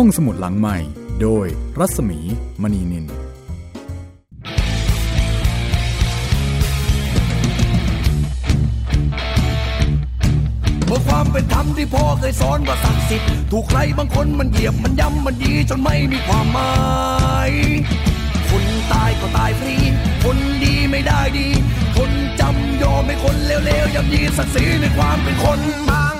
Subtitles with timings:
[0.00, 0.78] ห้องสมุดหลังใหม่
[1.22, 1.46] โดย
[1.78, 2.18] รัศมี
[2.62, 3.04] มณีนิน
[10.86, 16.74] เมื่อความเป็นธรรมที่พ่อเคยสอนว่าศักดิ์สิทธิ์ถูกใครบางคนมันเหยียบมันย้ำมันยีจนไม่มีความหมา
[17.48, 17.50] ย
[18.50, 19.76] คนตายก็ตายฟรี
[20.24, 21.48] คนดีไม่ได้ดี
[21.96, 22.10] คน
[22.40, 25.60] จำยอมให้คนเลวๆย่ำยีศักดิ์ศรีในความเป็นคน
[25.90, 26.15] บาง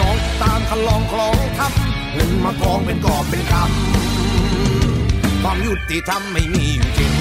[0.00, 7.12] น้องตามคันลองคลองทำเงินมากองเป็นกอบเป็นกำความยุติธรรมไม่มีอยู่จริง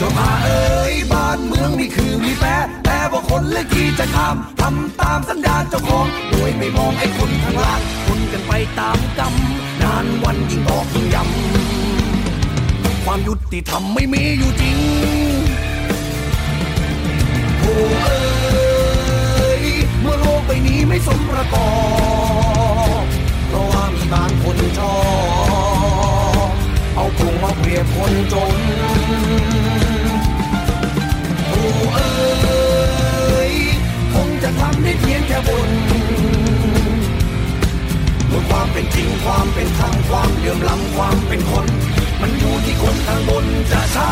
[0.00, 2.48] จ้ามาเอ้ยบ้านเมืองนี่คือมีแปร
[2.84, 9.34] แต่ว่าคนเลือกที่จะทำทำตามสัญญาเจ้าของโดยไม่มองไอ้คนข้างล่างคนกันไปตามกรรม
[9.82, 14.76] นานวันยิ่งตอกยิ่งย้ำความยุติธรรมไม่มีอยู่จริง
[17.60, 18.09] โอ้
[20.50, 21.68] เมื่อโลกใบนี้ไม่สมประกอ
[23.02, 23.04] บ
[23.48, 24.96] เพราะว่ามีบางคนชอ
[26.46, 26.50] บ
[26.94, 28.58] เอาปรุงมาเปรียบคนจน
[31.46, 31.60] โอ้
[31.94, 33.54] เอ้ย
[34.14, 35.70] คงจะทำได้เพียงแค่บน
[38.28, 41.66] เมื่อความเป็นจริงความเป็นธรรมความเหลื่อมล้ำความเป็นคน
[42.20, 44.10] มันอยู่ที่คนข้างบนจะใช้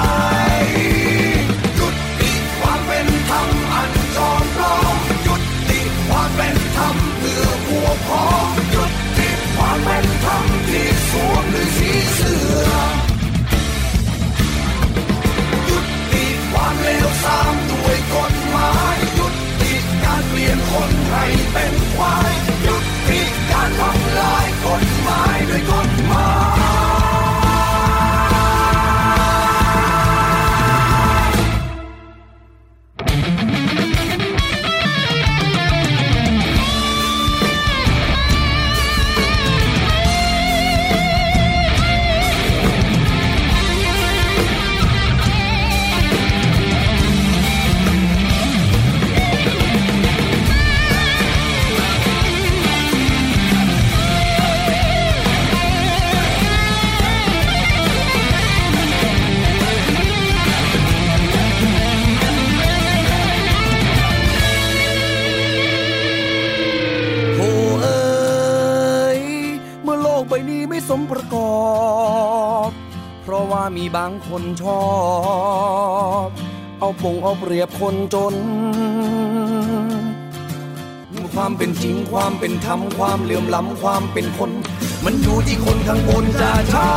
[77.48, 78.34] เรียบคนจน
[81.34, 84.50] ความเป็นจริงความเป็นธรรมความเหลื่อมล้ำความเป็นคน
[85.04, 86.92] มันอยู่ที่คนข้างบนจะใช้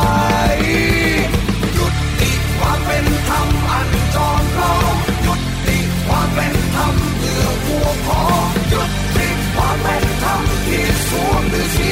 [1.76, 1.86] ยุ
[2.20, 4.96] ติความเป็นธรรมอันจอมปลอม
[5.26, 5.34] ยุ
[5.66, 8.82] ติความเป็นธรรมเพื่อพวกพ้องยุ
[9.16, 11.91] ติความเป็นธรรมที่สวมด้วยสีเสื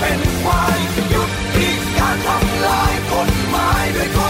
[0.00, 0.78] เป็นควาย
[1.10, 4.18] หยุดที่การทำลายกฎหมายด้วยก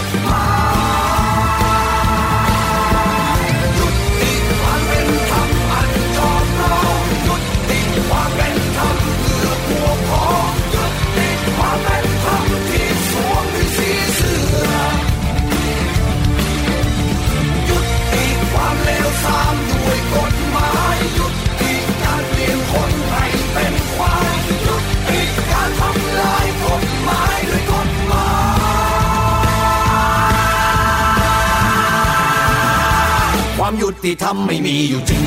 [34.11, 35.23] ความยุติธรรมไม่มีอยู่จริง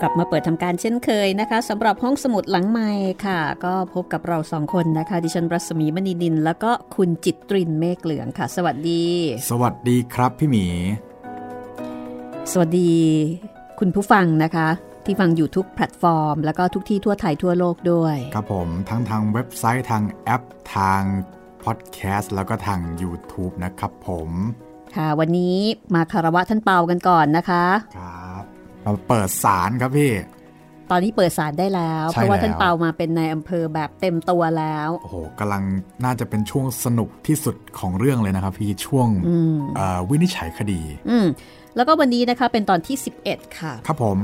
[0.00, 2.90] กลับมาเปิดทำการเช่นเคยนะคะสำหรับห้องสมุดหลังใหม่
[3.26, 9.04] ค่ะ ก็พบกับเราสองคนนะคะ ดิฉันรัศมีมณีนิน แล้วก็คุณจิตตรินเมฆเหลืองค่ะ สวัสดี
[9.50, 10.66] สวัสดีครับพี่หมี
[12.52, 12.92] สวัสดี
[13.80, 14.68] คุณผู้ฟังนะคะ
[15.04, 20.42] ที่ฟังอยู่ทุกแพลตฟอร์ม แล้วก็ทุกที่ทั่วไทยทั่วโลกด้วย ครับผมทั้งทางเว็บไซต์ทางแอป
[20.76, 21.02] ทาง
[21.64, 24.30] พอดแคสต์แล้วก็ทาง YouTube นะครับผม
[24.96, 25.56] ค่ะวันนี้
[25.94, 27.64] มาคารวะท่านเปากันก่อนนะคะ
[27.96, 28.42] ครับ
[28.84, 30.12] มาเปิดศาลครับพี่
[30.90, 35.62] ตอนนี้เปิดศาลได้แล้วใช่เพราะว่าแล้วท่านเปามาเป็นนายอำเภอแบบเต็มตัวแล้ว โอ้โหกำลัง
[36.04, 39.08] น่าจะเป็นช่วงสนุกที่สุดของเรื่องเลยนะครับ พี่ช่วง
[39.76, 40.80] เอ่อวินิจฉัยคดี
[41.10, 41.26] อืม
[41.76, 42.96] แล้วก็วันนี้นะคะเป็นตอนที่
[43.26, 44.18] 11 ค่ะ ครับผม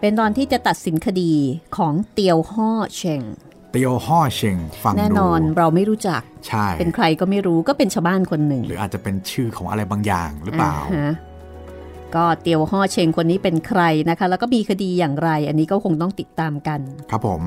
[0.00, 1.32] เป็นตอนที่จะตัดสินคดี
[1.76, 11.14] ของเตียวฮ่อเชงเเตียวห่อเชงฟังดูแน่นอนเราไม่รู้จักใช่เป็นใครก็ไม่รู้ก็เป็นชาวบ้านคนหนึ่ง หรืออาจจะเป็นชื่อของอะไรบางอย่างหรือเปล่าอ่ฮะ
[12.14, 17.42] ก็เตียวห่อเชงคนนี้เป็นใครนะคะ แล้วก็มีคดีอย่างไร อันนี้ก็คงต้องติดตามกัน ครับผม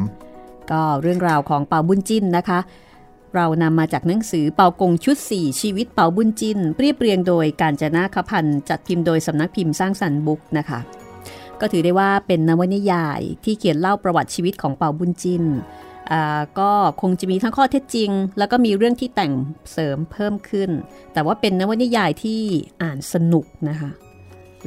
[0.71, 2.59] ก็เรื่องราวของเปาบุญจิ้นนะคะ
[3.35, 10.79] เรานำมาจากหนังสือเปากงชุด 4 ชีวิตเปาบุญจินเรียบเรียงโดยการจนาคพันธ์จัดพิมพ์โดยสำนักพิมพ์สร้างสรรค์บุ๊กนะคะ
[11.59, 15.43] ก็ถือได้ว่าเป็นนวนิยายที่เขียนเล่าประวัติชีวิตของเปาบุญจิน
[16.11, 16.71] อ่าก็
[17.01, 19.33] คงจะมีทั้งข้อเท็จจริง แล้วก็มีเรื่องที่แต่ง
[19.71, 20.69] เสริมเพิ่มขึ้น
[21.13, 22.41] แต่ว่าเป็นนวนิยายที่
[22.83, 23.91] อ่านสนุกนะคะ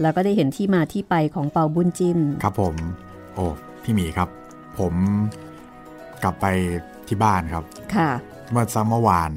[0.00, 2.74] แล้วก็ได้เห็นที่มาที่ไปของเปาบุญจินครับผม
[3.34, 3.44] โอ้
[3.82, 4.28] พี่หมีครับ
[4.78, 4.94] ผม
[6.22, 6.46] กลับไป
[7.08, 7.64] ที่บ้านครับ
[7.96, 8.10] ค่ะ
[8.52, 9.32] เมื่อซัมเมื่อวาน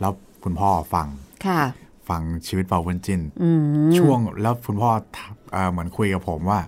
[0.00, 0.12] แล้ว
[0.44, 1.08] คุณพ่อฟัง
[1.46, 1.62] ค่ะ
[2.08, 3.50] ฟังชีวิตเปาเวนจินอื
[3.88, 6.60] มช่วงแล้วคุณพ่อทักเอ่อเหมือนคุยกับผมว่า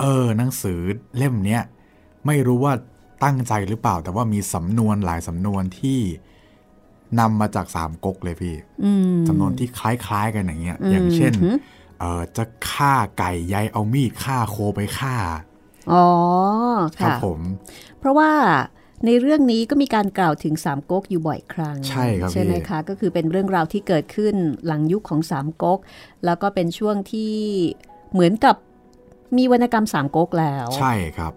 [0.00, 0.80] เออหนังสือ
[1.16, 1.62] เล่มเนี้ย
[2.26, 2.72] ไม่รู้ว่า
[3.24, 6.00] ตั้งใจหรือเปล่า แต่ว่ามีสำนวนหลายสำนวนที่
[7.20, 8.54] นำมาจากสามก๊กเลยพี่
[8.84, 11.58] อืมสำนวนที่คล้ายๆกันอย่างเงี้ย อย่างเช่นอืม
[12.00, 15.16] เออจะฆ่าไก่ยายเอามีดฆ่าโคไปฆ่า
[15.92, 16.06] อ๋อ
[16.98, 17.40] ครับค่ะผม
[17.98, 18.30] เพราะว่า
[19.06, 24.34] ในเรื่องนี้ก็มีการกล่าวถึงสามก๊กอยู่บ่อยครั้ง ใช่ครับใช่ไหมพี่คะก็คือเป็นเรื่องราวที่เกิดขึ้น
[24.66, 25.78] หลังยุคของสามก๊ก
[26.24, 27.34] แล้วก็เป็นช่วงที่
[28.12, 28.56] เหมือนกับ
[29.36, 31.32] มีวรรณกรรมสามก๊กแล้ว ใช่ครับ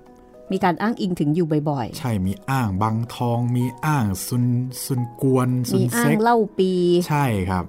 [0.52, 4.46] มีการอ้างอิงถึงอยู่บ่อยใช่มีอ้างบางทอง มีอ้างซุน
[4.84, 6.72] ซุนกวนๆซุมีนอ้าเซ็งกเล่าปี
[7.10, 7.66] ใช่ครับ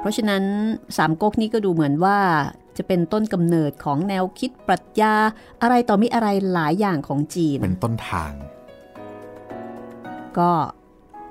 [0.00, 0.42] เพราะฉะนั้น
[0.96, 2.18] สามก๊กนี่ก็ดูเหมือนว่า
[2.76, 5.14] จะเป็นต้นกำเนิดของแนวคิดปรัชญา
[5.62, 8.32] อะไรต่อมีอะไรหลายอย่างของจีน เป็นต้นทาง
[10.38, 10.50] ก็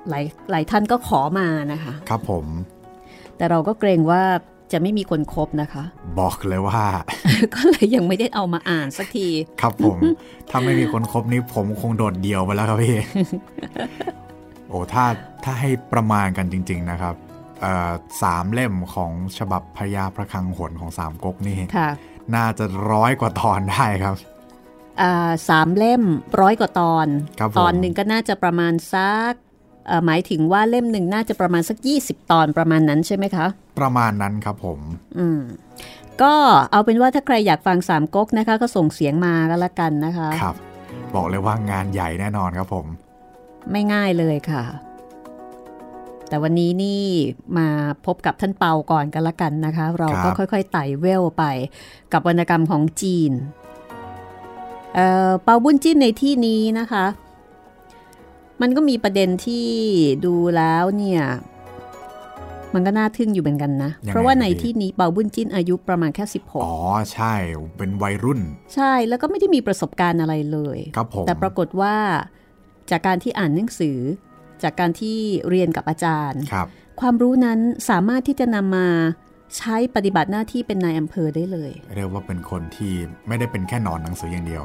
[0.08, 2.46] หลายหลายท่านก็ขอมานะคะ ครับผม
[3.36, 4.22] แต่เราก็เกรงว่า
[4.72, 5.84] จะไม่มีคนครบนะคะ
[6.20, 6.82] บอกเลยว่า
[7.54, 9.28] ก็เลยยังไม่ได้เอามาอ่านสักที
[9.60, 9.98] ครับผม
[10.50, 12.96] ถ้าไม่มีคนครบนี้ผมคงโดดเดี่ยวไปแล้วครับพี่
[14.68, 15.04] โอ้ถ้า
[15.44, 17.33] ถ้าให้ประมาณกันจริง ๆนะครับเอ่อ
[18.22, 21.90] สามเล่มของฉบับพญาพระคลังหนของสามก๊กนี่ค่ะ
[22.34, 24.16] น่าจะร้อยกว่าตอนได้ครับ
[25.02, 26.02] อ่าสามเล่ม
[26.40, 27.06] ร้อยกว่าตอน
[27.38, 29.32] ครับผมตอนหนึ่งก็น่าจะประมาณสัก
[29.86, 33.46] เอ่อหมายถึงว่าเล่มหนึ่งน่าจะประมาณสัก 20 ตอนประมาณนั้นใช่ไหมคะ
[33.78, 34.78] ประมาณนั้นครับผม
[35.18, 35.40] อืม
[36.22, 36.34] ก็
[36.70, 40.56] เอาเป็นว่าถ้าใครอยากฟังสามก๊กนะคะ ก็ส่งเสียงมาก็แล้วกันนะคะ ครับ
[41.14, 42.86] บอกเลยว่างานใหญ่แน่นอนครับผม
[43.72, 44.62] ไม่ง่ายเลยค่ะ
[46.28, 47.02] แต่วันนี้นี่
[47.58, 47.68] มา
[48.06, 51.44] พบกับท่านเปาก่อนกันละกันนะคะ เราก็ครับค่อยๆไต่เวลไป
[52.12, 53.32] กับวรรณกรรมของจีน
[54.94, 57.06] เอ่อเปาบุญจิ้นในที่นี้นะคะ
[58.60, 59.68] มันก็มีประเด็นที่
[60.26, 61.22] ดูแล้วเนี่ย
[62.74, 66.24] มันก็น่าทึ่งอยู่เหมือนกันนะยังไงเพราะว่าในพี่ที่นี้เปาบุญจิ้นอายุประมาณแค่
[66.64, 66.76] อ๋อ
[67.12, 67.34] ใช่
[67.76, 71.94] เป็นวัยรุ่น16ใช่แล้วก็ไม่ได้มีประสบการณ์อะไรเลยครับผมแต่ปรากฏว่า
[72.90, 73.98] จากการที่อ่านหนังสือ
[74.62, 75.18] จากการที่
[75.48, 76.66] เรียนกับอาจารย์ครับ
[77.00, 77.58] ความรู้นั้น
[77.90, 78.88] สามารถที่จะนำมา
[79.58, 82.92] ใช้ปฏิบัติหน้าที่เป็นนายอำเภอได้เลย เรียกว่าเป็นคนที่
[83.28, 84.62] ไม่ได้เป็นแค่หนอนหนังสืออย่างเดียว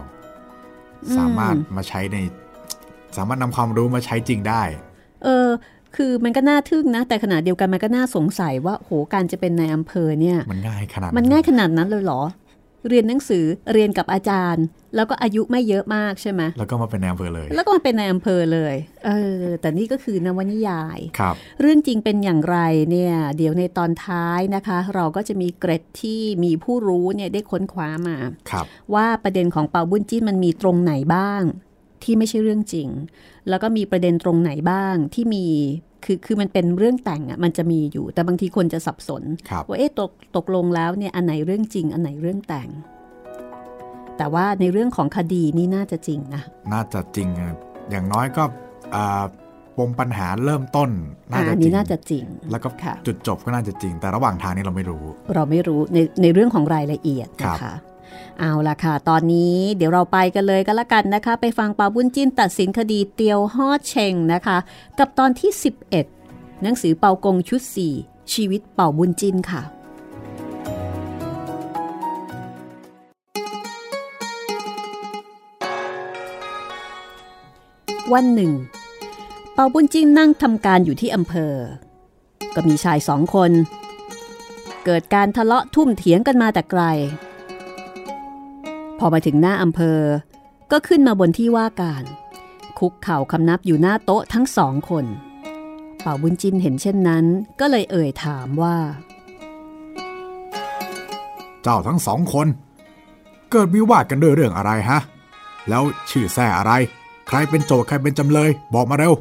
[1.05, 2.17] อืมสามารถมาใช้ใน
[3.17, 4.63] สามารถนำความรู้มาใช้จริงได้
[5.23, 5.47] เออ
[5.95, 12.21] คือมันก็น่าทึ่งนะ แต่ขณะเดียวกันมันก็น่าสงสัยว่าโหการจะเป็นนายอำเภอเนี่ย มันง่ายขนาดมันง่ายขนาดนั้นเลยเหรอ
[12.87, 14.65] เรียนหนังสือเรียนกับอาจารย์
[14.95, 22.57] แล้วก็อายุไม่เยอะมากใช่ไหมแล้วก็มาเป็นนายอำเภอเลย แล้วก็มาเป็นนายอำเภอเลยเออแต่นี่ก็คือนวนิยายครับ เรื่องจริงเป็นอย่างไร
[22.91, 28.17] เนี่ย เดี๋ยวในตอนท้ายนะคะ เราก็จะมีเกร็ดที่มีผู้รู้เนี่ยได้ค้นคว้ามา
[28.51, 31.43] ครับว่าประเด็นของเปาบุญจิ้นมันมีตรงไหนบ้าง
[32.03, 32.89] ที่ไม่ใช่เรื่องจริง
[33.49, 35.47] แล้วก็มีประเด็นตรงไหนบ้างที่มี
[36.05, 42.69] คือคือมันเป็นเรื่องแต่งอะมันจะมีอยู่ แต่บางทีคนจะสับสนครับว่าเอ๊ะตกตกลงแล้วเนี่ยอันไหนเรื่องจริง อันไหนเรื่องแต่ง
[44.17, 47.53] แต่ว่าในเรื่องของคดีนี่น่าจะจริงนะน่าจะจริงอะ
[47.91, 48.43] อย่างน้อยก็
[48.95, 49.23] อ่า
[49.77, 50.89] ปมปัญหาเริ่มต้น
[51.31, 55.03] น่าอ่าจะอันจรินี้งน่าจะจริง แล้วก็ค่ะจุดจบก็น่าจะจริง แต่ระหว่างทางนี้เราไม่รู้
[55.35, 57.73] เราไม่รู้ในในเรื่องของรายละเอียดครันะบคะ
[58.39, 64.57] เอาละค่ะ ตอนนี้เดี๋ยวเราไปกันเลยก็แล้วกันนะคะ ไปฟังปาบุญจินตัดสินคดีเตียวฮอดเชงนะคะ
[64.99, 65.51] กับตอนที่
[66.05, 67.61] 11 หนังสือเปากงชุด
[67.97, 69.61] 4 ชีวิตเป่าบุญจินค่ะ
[78.13, 78.51] วันหนึ่ง
[79.53, 81.53] เปาบุญจินนั่งทำการอยู่ที่อำเภอ
[82.55, 83.51] ก็มีชายสองคน
[84.85, 86.83] เกิดการทะเลาะทุ่มเถียงกันมาแต่ไกล
[88.99, 89.99] พอมาถึงหน้าอำเภอ
[90.71, 92.03] ก็ขึ้นมาบนที่ว่าการ
[92.79, 95.05] คุกเข่าคำนับอยู่หน้าโต๊ะทั้งสองคน
[96.01, 97.25] เป่าบุญจินเห็นเช่นนั้น
[97.59, 98.77] ก็เลยเอ่ยถามว่า
[101.63, 102.47] เจ้าทั้งสองคน
[103.51, 104.99] เกิดวิวาทกันด้วยเรื่องอะไรฮะ
[105.69, 106.71] แล้วชื่อแซ่อะไร
[107.27, 109.13] ใครเป็นโจทย์ใครเป็นจำเลย บอกมาเร็ว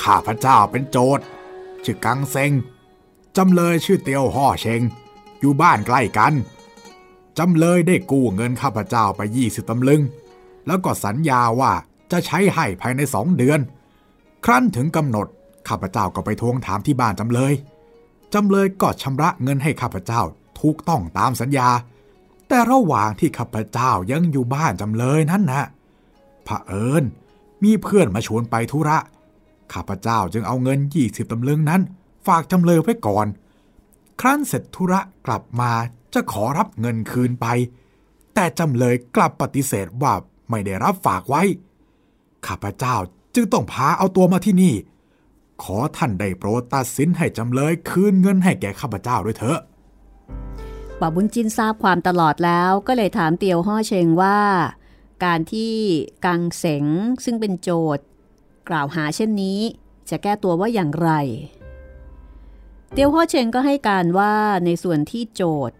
[0.00, 1.24] ข้าพระเจ้าเป็นโจทย์
[1.84, 2.52] ชื่อกังเซง
[3.36, 4.82] จำเลยชื่อเตียวห่อเชง
[5.40, 6.32] อยู่บ้านใกล้กัน
[7.38, 10.02] จำเลยได้กู้เงินข้าพเจ้าไปยี่สิบตำลึง
[10.66, 11.72] แล้วก็สัญญาว่า
[12.10, 13.60] จะใช้ให้ภายในสองเดือน
[14.44, 15.26] ครั้นถึงกำหนด
[15.68, 17.52] ข้าพเจ้าก็ไปทวงถามที่บ้านจำเลย
[18.34, 20.20] จำเลยก็ชำระเงินให้ข้าพเจ้า
[20.60, 21.68] ถูกต้องตามสัญญา
[22.48, 25.62] แต่ระหว่างที่ข้าพเจ้ายังอยู่บ้านจำเลยนั้นนะ
[26.66, 27.04] เอิญ
[27.64, 28.98] มีเพื่อนมาชวนไปธุระ
[29.72, 31.80] ข้าพเจ้าจึงเอาเงิน20ตำลึงนั้น
[32.26, 33.26] ฝากจำเลยไว้ก่อน
[34.20, 35.72] ครั้นเสร็จธุระกลับมา
[36.14, 37.46] จะขอรับเงินคืนไป
[38.34, 40.12] แต่จำเลยกลับปฏิเสธว่า
[40.50, 41.42] ไม่ได้รับฝากไว้
[42.46, 42.96] ข้าพเจ้า
[43.34, 44.74] จึงต้องพาเอาตัวมาที่นี่
[45.62, 49.60] ขอท่านได้โปรดตัดสินให้จำเลยคืนเงินให้แก่ข้าพเจ้าด้วยเถอะ
[51.00, 54.38] ป่าบุญจินทราบความตลอดแล้วก็เลยถามเตียวห่อเชงว่า
[55.24, 55.74] การที่
[56.24, 56.84] กังเสง
[57.24, 58.04] ซึ่งเป็นโจทย์
[58.68, 59.60] กล่าวหาเช่นนี้
[60.10, 61.10] จะแก้ตัวว่าอย่างไร
[62.92, 65.76] เตียวห่อเชงก็ให้การว่าในส่วนที่โจทย์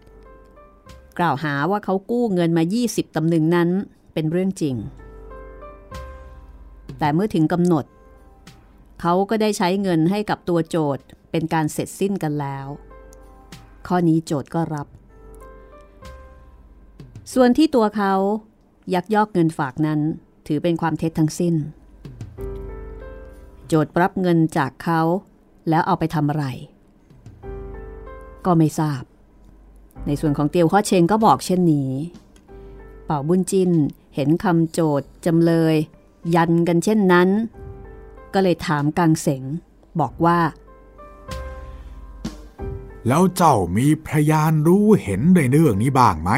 [1.18, 3.68] กล่าวหาว่าเขากู้เงินมา 20ตำลึงนั้น
[4.12, 4.76] เป็นเรื่องจริง
[6.98, 7.84] แต่เมื่อถึงกำหนด
[9.00, 12.66] เขาก็ได้ใช้เงินให้กับตัวโจทย์เป็นการเสร็จสิ้นกันแล้ว
[13.86, 14.86] ข้อนี้โจทย์ก็รับ
[17.34, 18.14] ส่วนที่ตัวเขา
[18.94, 20.00] ยักยอกเงินฝากนั้น
[20.46, 21.54] ถือเป็นความเท็จทั้งสิ้น
[23.68, 25.00] โจทย์รับเงินจากเขา
[25.68, 26.46] แล้วเอาไปทำอะไร
[28.46, 29.02] ก็ไม่ทราบ
[30.06, 31.90] ในส่วนของเตียวข้อเชงก็บอกเช่นนี้
[33.04, 33.70] เป่าบุญจิน
[34.14, 35.74] เห็นคำโจทย์จำเลย
[36.34, 37.28] ยันกันเช่นนั้น
[38.34, 39.42] ก็เลยถามกังเสง
[40.00, 40.38] บอกว่า
[43.08, 46.30] แล้วเจ้ามีพยานรู้เห็นในเรื่องนี้บ้างไหม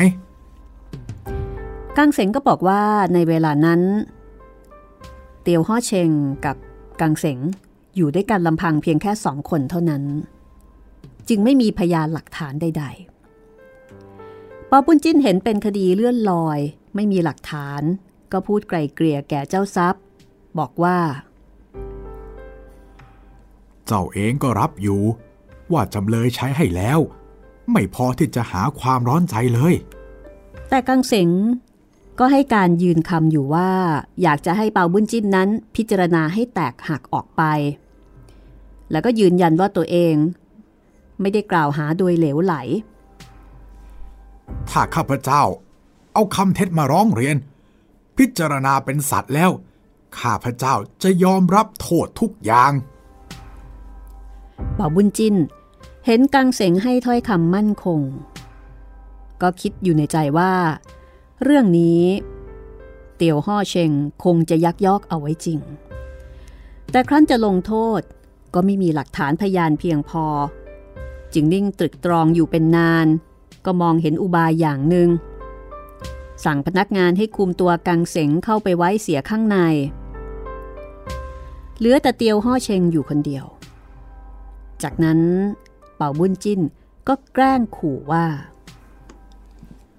[1.96, 2.82] กังเสงก็บอกว่า
[3.14, 3.80] ในเวลานั้น
[5.42, 6.10] เตียวฮ่อเชง
[6.44, 6.56] กับ
[7.00, 7.38] กังเสง
[7.96, 10.02] อยู่ด้วยกันลำพังเพียงแค่สองคนเท่านั้น
[11.28, 12.84] จึงไม่มีพยานหลักฐานใด
[13.56, 16.58] ๆ ปอปุ้นจิ้นเห็นเป็นคดีเลื่อนลอย
[16.94, 17.82] ไม่มีหลักฐาน
[18.32, 20.02] ก็พูดไกลเกลี่ยแก่เจ้าทรัพย์
[20.58, 20.98] บอกว่า
[23.86, 25.00] เจ้าเองก็รับอยู่
[25.72, 26.98] ว่าจำเลยใช้ให้แล้ว
[27.72, 29.74] ไม่พอที่จะหาความร้อนใจเลย
[30.68, 31.30] แต่กังเสง
[32.18, 33.70] ก็ให้การยืนคำอยู่ว่า
[34.22, 37.42] อยากจะให้เปาบุญจิ้นนั้น พิจารณาให้แตกหักออกไป
[38.90, 40.14] แล้วก็ยืนยันว่าตัวเอง
[41.22, 42.54] ไม่ได้กล่าวหาโดยเหลวไหล
[44.70, 45.42] ถ้าข้าพเจ้า
[46.12, 47.36] เอาคำเท็จมาร้องเรียน
[48.16, 49.50] พิจารณาเป็นสัตว์แล้ว
[50.18, 52.72] ข้าพเจ้าจะยอมรับโทษทุกอย่าง
[54.74, 55.34] เป่าบุญจิน
[56.06, 58.00] เห็นกังเสงให้ถ้อยคำมั่นคง
[59.42, 60.52] ก็คิดอยู่ในใจว่า
[61.42, 62.02] เรื่องนี้
[63.16, 63.90] เตียวห่อเชง
[64.24, 65.58] คงจะยักยอกเอาไว้จริง
[66.90, 68.00] แต่ครั้นจะลงโทษ
[68.54, 70.24] ก็ไม่มีหลักฐานพยานเพียงพอ
[71.34, 73.06] จึงนิ่งตรึกตรองอยู่เป็นนาน
[73.64, 75.08] ก็มองเห็นอุบายอย่างหนึ่ง
[76.44, 79.56] สั่งพนักงานให้คุมตัวกังเสงเข้าไปไว้เสียข้างใน
[81.78, 83.46] เหลือแต่เตียวห่อเชงอยู่คนเดียว
[84.82, 85.20] จากนั้น
[85.96, 86.60] เป่าบุญจิ้น
[87.08, 88.26] ก็แกล้งขู่ว่า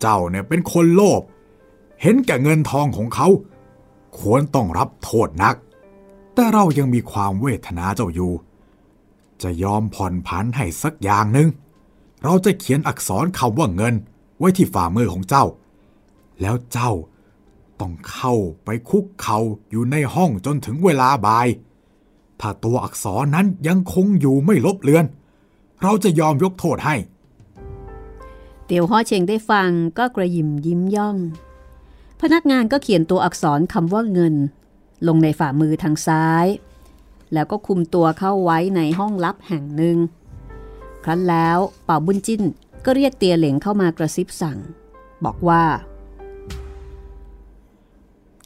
[0.02, 1.22] เจ้าเนี่ยเป็นคนโลภ
[2.02, 3.28] เห็นแก่เงินทองของเขา
[4.20, 5.56] ควรต้องรับโทษนัก
[6.34, 8.32] แต่เรายังมีความเวทนาเจ้าอยู่
[9.44, 11.50] จะยอมผ่อนผันให้สักอย่างหนึ่ง
[12.24, 13.94] เราจะเขียนอักษรคำว่าเงิน
[14.38, 15.46] ไว้ที่ฝ่ามือของเจ้า
[16.42, 16.92] แล้วเจ้า
[17.80, 18.34] ต้องเข้า
[18.66, 21.48] ไปคุกเข่าอยู่ในห้องจนถึงเวลาบ่าย
[22.40, 25.06] ถ้าตัวอักษรนั้นยังคงอยู่ไม่ลบเลือน
[25.82, 26.96] เราจะยอมยกโทษให้
[28.66, 31.18] เตียวฮ้อเชงได้ฟังก็กระยิมยิ้มย่อง
[32.22, 34.36] พนักงานก็เขียนตัวอักษรคำว่าเงิน
[35.08, 36.46] ลงในฝ่ามือทางซ้าย
[37.34, 39.98] แล้วก็คุมตัวเข้าไว้ในห้องลับแห่งหนึ่ง
[41.04, 42.44] ครั้นแล้วเป่าบุญจิ้น
[42.86, 44.58] ก็เรียกเตียเหลงเข้ามากระซิบสั่ง
[45.26, 45.64] บอกว่า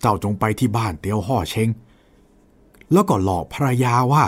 [0.01, 1.69] เจ้าจงไปที่บ้านเตียวห่อเชง
[2.91, 4.25] แล้วก็หลอกภรรยาว่า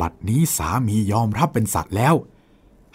[0.00, 2.14] บัดนี้สามียอมรับเป็นสัตว์แล้ว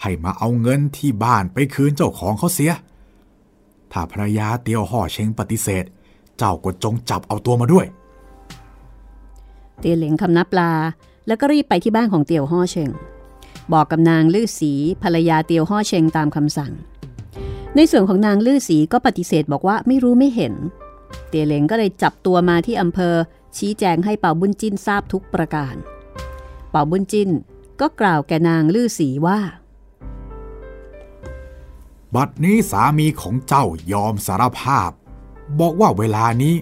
[0.02, 2.72] ให้มาเอาเงินที่บ้านไปคืนเจ้าของเขาเสีย
[3.92, 5.84] ถ้าภรรยาเตียวห่อเชงปฏิเสธ
[6.38, 7.86] เจ้าก็จงจับเอาตัวมาด้วย
[9.78, 10.72] เตียเหลงคำนับปลา
[11.26, 12.90] แล้วก็รีบไปที่บ้านของเตียวห่อเชง
[13.72, 16.72] บอกกับนางลื่อสีภรรยาเตียวห่อเชงตามคำสั่ง
[17.76, 20.54] ในส่วนของนางลื่อสีก็ปฏิเสธบอกว่าไม่รู้ไม่เห็น
[21.28, 23.14] เตียเหลงก็เลยจับตัวมาที่อำเภอ
[23.56, 25.74] ชี้แจงให้เป่าบุญจิ้นทราบทุกประการ
[26.70, 27.30] เป่าบุญจิ้น
[27.80, 29.38] ก็กล่าวแก่นางลื่อสีว่า
[32.14, 34.90] บัดนี้สามีของเจ้ายอมสารภาพ
[35.60, 36.54] บอกว่าเวลานี้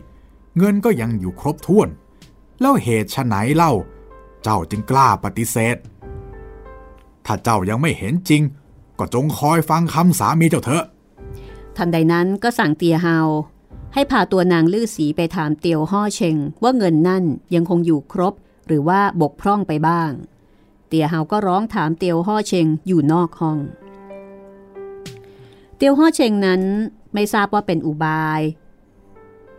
[0.56, 1.88] เงินก็ยังอยู่ครบถ้วน
[2.60, 3.72] แล้วเหตุไฉนเล่า
[4.42, 5.76] เจ้าจึงกล้าปฏิเสธ
[7.26, 8.42] ถ้าเจ้ายังไม่เห็นจริง
[8.98, 10.84] ก็จงคอยฟังคำสามีเจ้าเถอะ
[11.76, 13.18] ทันใดนั้นก็สั่งเตียเฮา
[13.94, 18.34] ให้พาตัวนางลื่อสีไปถามเตียวห่อเชงว่าเงินนั่นยังคงอยู่ครบ
[18.66, 20.10] หรือว่าบกพร่องไปบ้าง
[20.88, 23.58] เตียเฮาก็ร้องถามเตียวห่อเชงอยู่นอกห้อง
[25.76, 26.62] เตียวห่อเชงนั้น
[27.14, 28.40] ไม่ทราบว่าเป็นอุบาย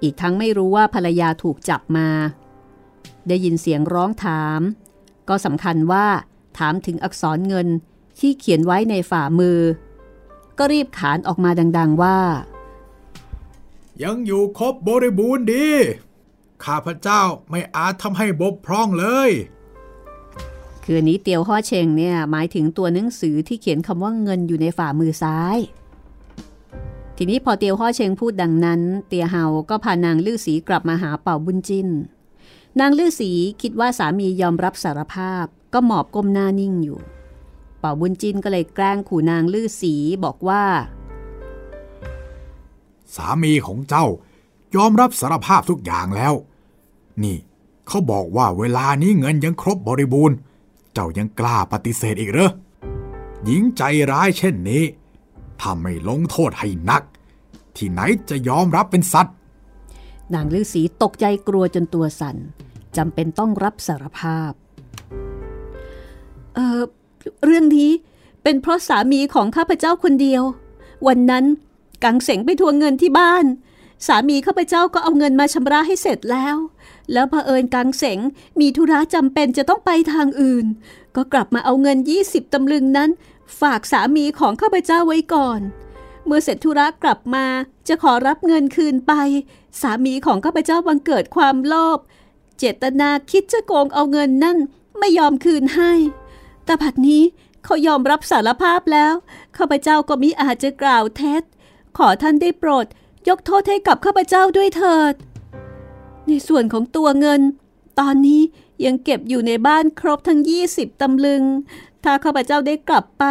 [0.01, 2.09] อีกทั้งไม่รู้ว่าภรรยาถูกจับมา
[3.27, 4.61] ได้ยินเสียงร้องถาม
[5.29, 6.05] ก็สำคัญว่า
[6.57, 7.67] ถามถึงอักษรเงิน
[8.19, 9.59] ที่เขียนไว้ในฝ่ามือ
[10.57, 12.19] ก็รีบขานออกมาดัง ๆว่า
[14.03, 15.67] ยังอยู่ครบบริบูรณ์ดี
[16.63, 19.31] ข้าพเจ้าไม่อาจทำให้บกพร่องเลย
[20.83, 25.57] คืออันนี้เตียวห่อเชงเนี่ยหมายถึงตัวหนังสือที่เขียนคำว่าเงินอยู่ในฝ่ามือซ้าย
[27.17, 31.87] ทีนี้พอเตียวห่อเชงพูดดังนั้น เตียเฮาก็พานางลื่อสีกลับมาหาเป่าบุญจิน
[32.79, 36.99] นางลื่อสีคิดว่าสามียอมรับสารภาพก็หมอบก้มหน้านิ่งอยู่
[37.79, 40.63] เป่าบุญจินก็เลยแกล้งขู่นางลื่อสีบอกว่า
[43.15, 44.05] สามีของเจ้า
[44.75, 46.33] ยอมรับสารภาพทุกอย่างแล้ว
[47.23, 47.37] นี่
[47.87, 50.35] เขาบอกว่าเวลานี้เงินยังครบบริบูรณ์
[50.93, 52.51] เจ้ายังกล้าปฏิเสธอีกเหรอ
[53.45, 54.83] หญิงใจร้ายเช่นนี้
[55.59, 57.03] ถ้าไม่ลงโทษให้หนัก
[57.75, 59.35] ที่ไหนจะยอมรับเป็นสัตว์
[60.33, 62.37] นางฤาษีตกใจกลัวจนตัวสั่น
[62.97, 64.51] จำเป็นต้องรับสารภาพ
[66.55, 66.81] เออ
[67.45, 67.91] เรื่องนี้
[68.43, 70.43] เป็นเพราะสามีของข้าพเจ้าคนเดียว
[71.07, 71.45] วันนั้น
[72.03, 73.45] กังเสงไปทวงเงินที่บ้าน
[74.07, 76.55] สามีข้าพเจ้าก็เอาเงินมาชำระให้เสร็จแล้ว
[77.13, 78.19] แล้วเผอิญกังเสง
[78.59, 80.65] มีธุระจำเป็นจะต้องไปทางอื่น
[81.15, 83.09] ก็กลับมาเอาเงิน 20ตำลึงนั้น
[83.61, 85.59] ฝากสามีของข้าพเจ้าไว้ก่อน
[86.25, 87.45] เมื่อเสร็จธุระกลับมา
[87.87, 89.13] จะขอรับเงินคืนไป
[89.81, 91.99] สามีของข้าพเจ้าบังเกิดความโลภ
[92.57, 94.57] เจตนาคิดจะโกงเอาเงินนั่น
[94.99, 95.91] ไม่ยอมคืนให้
[96.65, 97.23] แต่บัดนี้
[97.63, 99.13] เขายอมรับสารภาพแล้ว
[99.57, 101.43] ข้าพเจ้าก็มิอาจจะกล่าวเท็จ
[101.97, 102.85] ขอท่านได้โปรด
[103.29, 105.13] ยกโทษให้กับข้าพเจ้าด้วยเถิด
[106.27, 107.41] ในส่วนของตัวเงิน
[107.99, 108.41] ตอนนี้
[108.85, 110.41] ยังเก็บอยู่ในบ้านครบทั้ง
[110.71, 111.43] 20 ตำลึง
[112.03, 113.23] ถ้าข้าพเจ้าได้กลับไป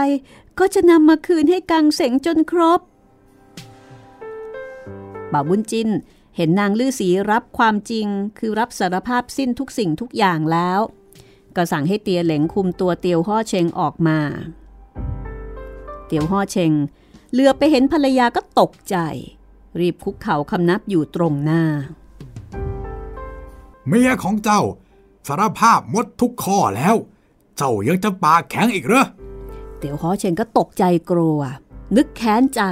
[0.59, 2.81] ก็จะนำมาคืนให้กังเสงจนครบ
[5.33, 5.89] บ่าวบุญจิน
[6.37, 8.07] เห็นนางลือสีรับความจริง
[8.39, 10.81] คือรับสารภาพสิ้นทุกสิ่งทุกอย่างแล้ว
[11.57, 14.19] ก็สั่งให้เตียเหลงคุมตัวเตียวห่อเชงออกมา
[16.07, 16.73] เตียวห่อเชง
[17.33, 18.97] เหลือไปเห็นภรรยาก็ตกใจ
[19.81, 21.63] รีบคุกเข่าคำนับอยู่ตรงหน้า
[23.87, 24.63] เมียของเจ้า
[25.27, 26.97] สารภาพหมดทุกข้อแล้ว
[27.57, 29.05] เจ้ายังจะปากแข็งอีกเหรอ
[29.79, 31.41] เตียวฮ้อเชงก็ตกใจกลัว
[31.97, 32.63] นึกแค้นใจ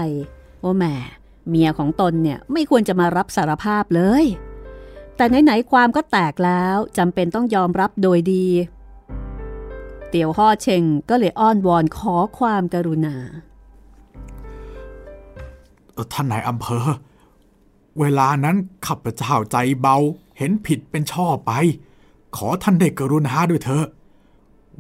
[0.63, 0.85] ว่าแหม
[1.49, 4.25] เมียของตนเนี่ยไม่ควรจะมารับสารภาพเลย
[5.17, 8.47] แต่ไหนๆความก็แตกแล้วจำเป็นต้องยอมรับโดยดี
[10.09, 13.17] เตียวฮ้อเชงก็เลยอ้อนวอนขอความกรุณา
[16.13, 16.87] ท่านนายอำเภอ
[18.01, 19.97] เวลานั้นข้าพเจ้าใจเบา
[20.39, 21.53] เห็นผิดเป็นช่อไป
[22.37, 23.87] ขอท่านได้กรุณาด้วยเถอะ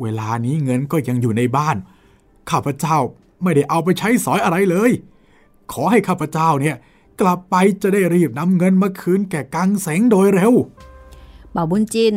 [0.00, 1.76] เวลานี้เงินก็ยังอยู่ในบ้าน
[2.50, 2.98] ข้าพเจ้า
[3.42, 4.90] ไม่ได้เอาไปใช้สอยอะไรเลย
[5.72, 6.76] ขอให้ข้าพเจ้าเนี่ย
[7.20, 10.52] กลับไปจะได้รีบนำเงินมาคืนแก่กังแสงโดยเร็ว
[11.54, 12.16] บ่าวบุญจิน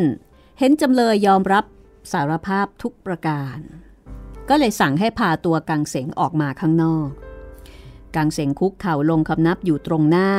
[0.60, 1.66] เห็นจำเลยยอมรับ
[2.12, 3.58] สารภาพทุกประการ
[4.50, 7.10] ก็เลยสั่งให้พาตัวกังเสงออกมาข้างนอก
[8.16, 10.30] กังเสงคุกเข่าลงคำนับอยู่ตรงหน้า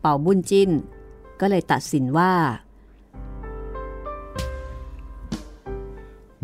[0.00, 0.70] เป่าบุญจิน
[1.40, 2.32] ก็เลยตัดสินว่า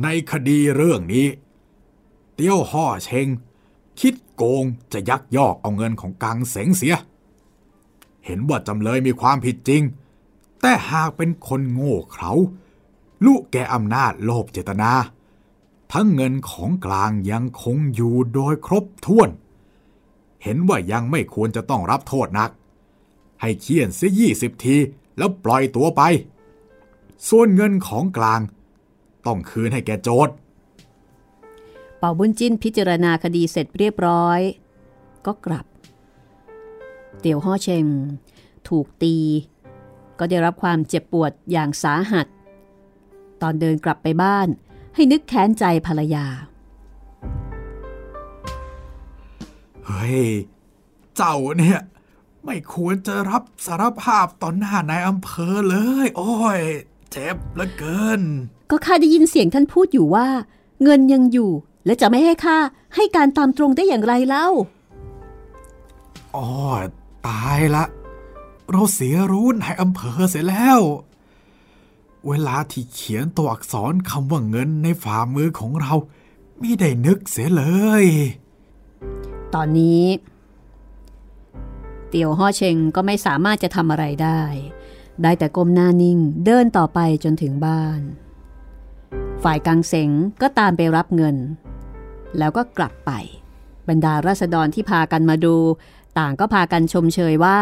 [0.02, 1.26] ในคดีเรื่องนี้
[2.34, 3.28] เตี้ยวห่อเชง
[4.00, 6.94] คิดโกงจะยักยอกเอาเงินของกังเสงเสีย
[8.24, 9.82] เห็นว่าจำเลยมีความผิดจริง
[10.60, 12.32] แต่หากเป็นคนโง่เขลา
[13.24, 14.92] ลูกแกอำนาจโลภเจตนา
[15.92, 19.28] ทั้งเงินของกลางยังคงอยู่โดยครบถ้วน
[20.42, 22.50] เห็นว่ายังไม่ควรจะต้องรับโทษหนัก
[23.40, 24.76] ให้เคี่ยนเสียยี่สิบที
[25.18, 26.02] แล้วปล่อยตัวไป
[27.28, 28.40] ส่วนเงินของกลาง
[29.26, 30.34] ต้องคืนให้แกโจทย์
[31.98, 34.40] เป่าบุญจิ้นพิจารณาคดีเสร็จเรียบร้อย
[35.26, 35.66] ก็กลับ
[37.20, 37.86] เตียวห่อเชง
[38.68, 39.16] ถูกตี
[40.18, 42.26] ก็ได้รับความเจ็บปวดอย่างสาหัส
[43.42, 44.48] ตอนเดินกลับไปบ้าน
[44.94, 46.26] ให้นึกแค้นใจภรรยา
[49.86, 50.20] เฮ้ย
[51.16, 51.80] เจ้าเนี่ย
[52.44, 56.60] ไม่ควรจะรับสารภาพต่อหน้านายอำเภอเลย โอ้ย
[57.10, 58.22] เจ็บเหลือเกิน
[58.70, 60.28] ก็ข้าได้ยินเสียงท่านพูดอยู่ว่า
[60.82, 61.50] เงินยังอยู่
[61.88, 62.58] และจะไม่ให้ข้า
[62.94, 64.48] ให้การตามตรงได้อย่างไรเล่า
[66.36, 66.48] อ๋อ
[67.28, 67.84] ตายละ
[68.70, 70.80] เราเสียรู้นายอำเภอเสียแล้ว
[72.26, 75.92] เวลาที่เขียนตัวอักษรคำว่าเงินในฝ่ามือของเรา
[76.58, 77.64] ไม่ได้นึกเสียเล
[78.02, 78.04] ย
[79.54, 80.04] ตอนนี้
[82.08, 84.40] เตียวฮ่อเชงก็ไม่สามารถจะทำอะไรได้
[85.22, 88.00] ได้แต่ก้มหน้านิ่งเดินต่อไปจนถึงบ้าน
[89.42, 90.10] ฝ่ายกังเสง
[90.42, 91.36] ก็ตามไปรับเงิน
[92.38, 93.10] แล้วก็กลับไป
[93.88, 95.56] บรรดาราษฎรที่พากันมาดู
[96.18, 97.58] ต่างก็พากันชมเชยว่า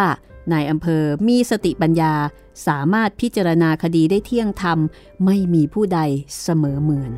[0.53, 2.15] นายอำเภอมีสติปัญญา
[2.67, 4.79] สามารถพิจารณาคดีได้เที่ยงธรรม
[5.25, 6.01] ไม่มีผู้ใด
[6.43, 7.15] เสมอเหมือน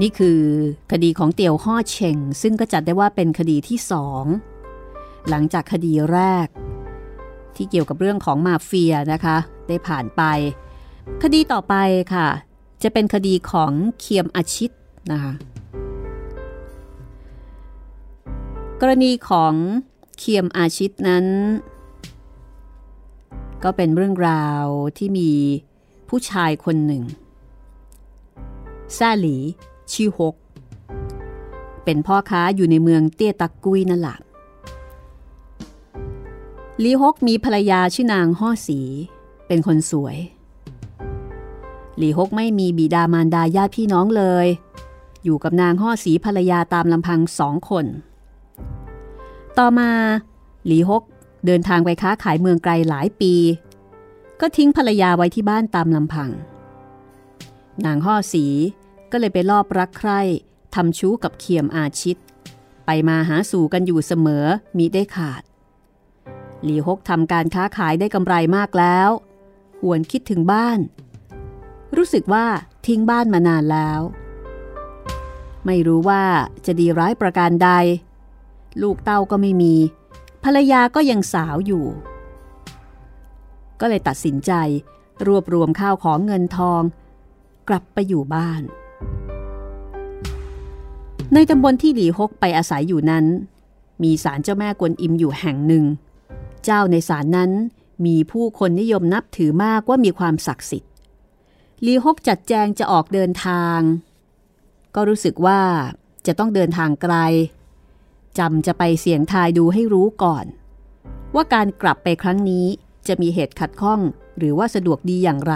[0.00, 0.40] นี่คือ
[0.92, 4.24] คดีของเตียวฮ่อเชงซึ่งก็จัดได้ว่าเป็นคดีที่สอง
[5.28, 6.48] หลังจากคดีแรก
[7.56, 9.36] ที่เกี่ยวกับเรื่องของมาเฟียนะคะ
[9.68, 10.22] ได้ผ่านไป
[11.22, 11.74] คดีต่อไป
[12.14, 12.28] ค่ะ
[12.82, 14.70] จะเป็นคดีของเคียมอาชิต
[15.12, 15.32] นะคะ
[18.80, 19.54] กรณีของ
[20.18, 21.26] เคียมอาชิตนั้น
[23.64, 24.64] ก็เป็นเรื่องราว
[24.98, 25.30] ที่มี
[26.08, 27.02] ผู้ชายคนหนึ่ง
[28.96, 29.36] ซ่หลี
[29.92, 30.34] ชื่อฮก
[31.84, 34.16] เป็นพ่อค้าอยู่ในเมืองเตี้ยตักกุยนั่นแหละ
[36.84, 38.80] ลีฮกมีภรรยาชื่อนางห่อสี
[39.46, 40.16] เป็นคนสวย
[42.00, 44.46] ลีฮกไม่มีบิดามารดาญาติพี่น้องเลย
[45.24, 47.86] อยู่กับนางห่อสีภรรยาตามลำพังสองคน
[49.58, 49.90] ต่อมา
[50.66, 51.02] หลีฮก
[51.46, 53.34] เดินทางไปค้าขายเมืองไกลหลายปี
[54.40, 56.30] ก็ทิ้งภรรยาไว้ที่บ้านตามลำพัง
[57.86, 58.46] นางห่อสี
[59.10, 60.20] ก็เลยไปลอบรักใคร่
[60.74, 62.16] ทำชู้กับเขียมอาชิต
[62.86, 64.44] ไปมาหาสู่กันอยู่เสมอ
[64.78, 65.42] มีได้ขาด
[66.64, 69.08] หลีฮกทำการค้าขายได้กำไรมากแล้ว
[69.82, 70.78] หวนคิดถึงบ้าน
[71.96, 72.46] รู้สึกว่า
[72.86, 74.00] ทิ้งบ้านมานานแล้ว
[75.66, 76.22] ไม่รู้ว่า
[76.66, 77.70] จะดีร้ายประการใด
[78.82, 79.74] ลูกเต้าก็ไม่มี
[80.44, 81.84] ภรรยาก็ยังสาวอยู่
[83.80, 84.52] ก็เลยตัดสินใจ
[85.26, 86.82] รวบรวมข้าวของเงินทอง
[87.68, 88.62] กลับไปอยู่บ้าน
[91.34, 93.24] ในตำบลที่หลีฮกไปอาศัยอยู่นั้น
[94.02, 95.84] มีศาลเจ้าแม่กวนอิมอยู่แห่งหนึ่ง
[96.64, 97.50] เจ้าในศาลนั้น
[98.06, 100.90] มีผู้คนนิยมนับถือมากว่ามีความศักดิ์สิทธิ์
[101.86, 103.78] ลีฮกจัดแจงจะออกเดินทาง
[104.94, 105.60] ก็รู้สึกว่า
[106.26, 107.14] จะต้องเดินทางไกล
[108.38, 110.46] จำจะไปเสี่ยงทายดูให้รู้ก่อน
[111.34, 112.66] ว่าการกลับไปครั้งนี้
[113.08, 114.00] จะมีเหตุขัดข้อง
[114.38, 115.54] หรือว่าสะดวกดีอย่างไร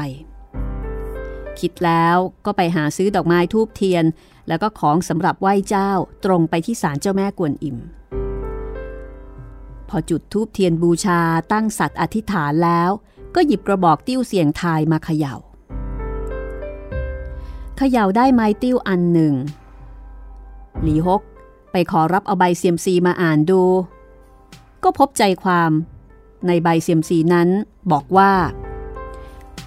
[1.60, 4.04] คิดแล้วก็ไปหาซื้อดอกไม้ทูบเทียน
[4.48, 5.90] แล้วก็ของสำหรับไหว้เจ้า
[6.24, 7.76] ตรงไปที่ศาลเจ้าแม่กวนอิม
[9.88, 11.20] พอจุดทูบเทียนบูชา
[11.52, 12.90] ตั้งสัตว์อธิษฐานแล้ว
[13.34, 15.34] ก็หยิบกระบอกติ้วเสียงทายมาเขยา่า
[17.76, 19.34] เขย่าได้ไม้ติ้วอันหนึ่ง
[20.82, 21.22] หลีฮก
[21.72, 23.62] ไปขอรับเอาใบเซียมซีมาอ่านดู
[24.82, 25.70] ก็พบใจความ
[26.46, 27.48] ในใบเซียมซีนั้น
[27.92, 28.32] บอกว่า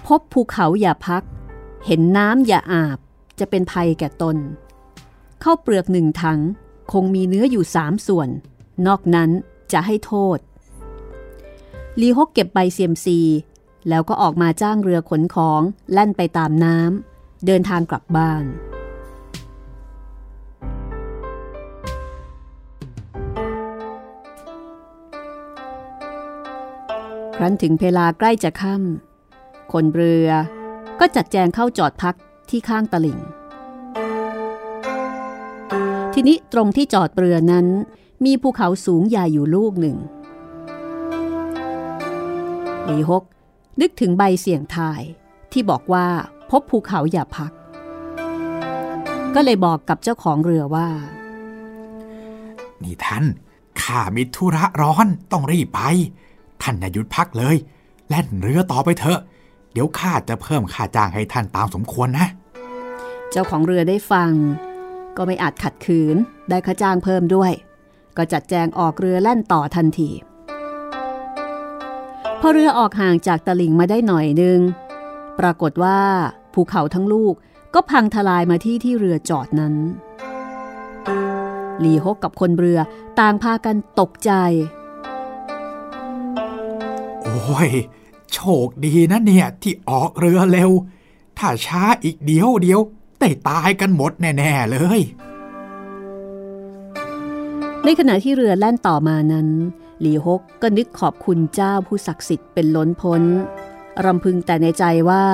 [0.06, 1.22] พบภูเขาอย่าพัก
[1.86, 2.98] เห็นน้ำอย่าอาบ
[3.38, 4.36] จะเป็นภัยแก่ตน
[5.40, 6.40] เข้าเปลือกหนึ่งถัง
[6.92, 8.28] คงมีเนื้ออยู่สามส่วน
[8.86, 9.30] นอกนั้น
[9.72, 10.38] จะให้โทษ
[12.00, 13.18] ลีฮกเก็บใบเซียมซี
[13.88, 15.60] แล้วก็ออกมาจ้างเรือขนของ
[15.92, 18.44] แล่นไปตามน้ำเดินทางกลับบ้าน
[27.36, 30.28] ครั้นถึงเวลาใกล้จะค่ำคนเรือ
[31.00, 32.14] ก็จัดแจงเข้าจอดพัก
[32.50, 33.18] ที่ข้างตลิ่ง
[36.14, 37.66] ทีนี้ตรงที่จอดเรือนั้น
[38.24, 39.96] มีภูเขาสูงใหญ่อยู่ลูกหนึ่ง
[42.88, 43.24] ลีฮก
[43.80, 45.00] นึกถึงใบเสี่ยงทาย
[45.52, 46.06] ที่บอกว่า
[46.50, 47.52] พบภูเขาอย่าพัก
[49.34, 50.88] ก็เลยบอกกับเจ้าของเรือว่า
[52.82, 53.24] นี่ท่าน
[53.82, 55.80] ข้ามีธุระร้อนต้องรีบไป
[56.62, 57.56] ท่านอย่าหยุดพักเลย
[58.08, 59.20] แล่นเรือต่อไปเถอะ
[59.72, 62.26] เดี๋ยวข้าจะเพิ่มค่าจ้างให้ท่านตามสมควรนะ
[63.30, 64.30] เจ้าของเรือได้ฟัง
[65.16, 66.16] ก็ไม่อาจขัดขืน
[66.48, 67.52] ได้ค่าจ้างเพิ่มด้วย
[68.18, 70.10] ก็จัดแจงออกเรือแล่นต่อทันที
[72.40, 74.58] พอเรือออกห่างจากตลิ่งมาได้หน่อยนึง
[75.38, 76.00] ปรากฏว่า
[76.54, 77.34] ภูเขาทั้งลูก
[77.74, 79.74] ก็พังทลายมาที่ที่เรือจอดนั้น
[81.80, 82.78] หลีฮกกับคนเรือ
[83.20, 84.32] ต่างพากันตกใจ
[87.22, 87.70] โอ้ย
[88.32, 90.70] โชคดีนะเนี่ย ที่ออกเรือเร็ว
[91.38, 92.80] ถ้าช้าอีกเดียวเดียว
[93.20, 95.00] ได้ตายกันหมดแน่ ๆ เลย
[97.84, 99.48] ในขณะที่เรือแล่นต่อมานั้น
[100.00, 103.22] หลีฮกก็นึกขอบคุณเจ้าผู้ศักดิ์สิทธิ์เป็นล้นพ้น
[104.04, 105.26] รำพึงแต่ในใจว่า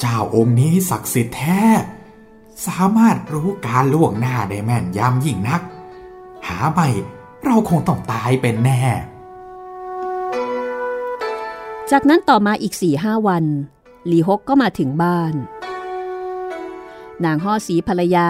[0.00, 1.60] เจ้าองค์นี้ศักดิ์สิทธิ์แท้
[2.66, 5.62] สามารถรู้การล่วงหน้าได้แม่นยำยิ่งนัก
[6.46, 6.88] หาไม่
[7.44, 8.82] เราคงต้องตายเป็นแน่
[11.90, 13.44] จากนั้นต่อมาอีกสี่ห้าวัน
[14.06, 15.34] หลีฮกก็มาถึงบ้าน
[17.24, 18.28] นางห่อสีภรรยา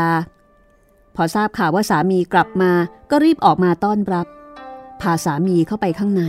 [1.21, 2.73] พอทราบข่าวว่าสามีกลับมา
[3.11, 4.27] ก็รีบออกมาต้อนรับ
[5.01, 6.23] พาสามีเข้าไปข้างใน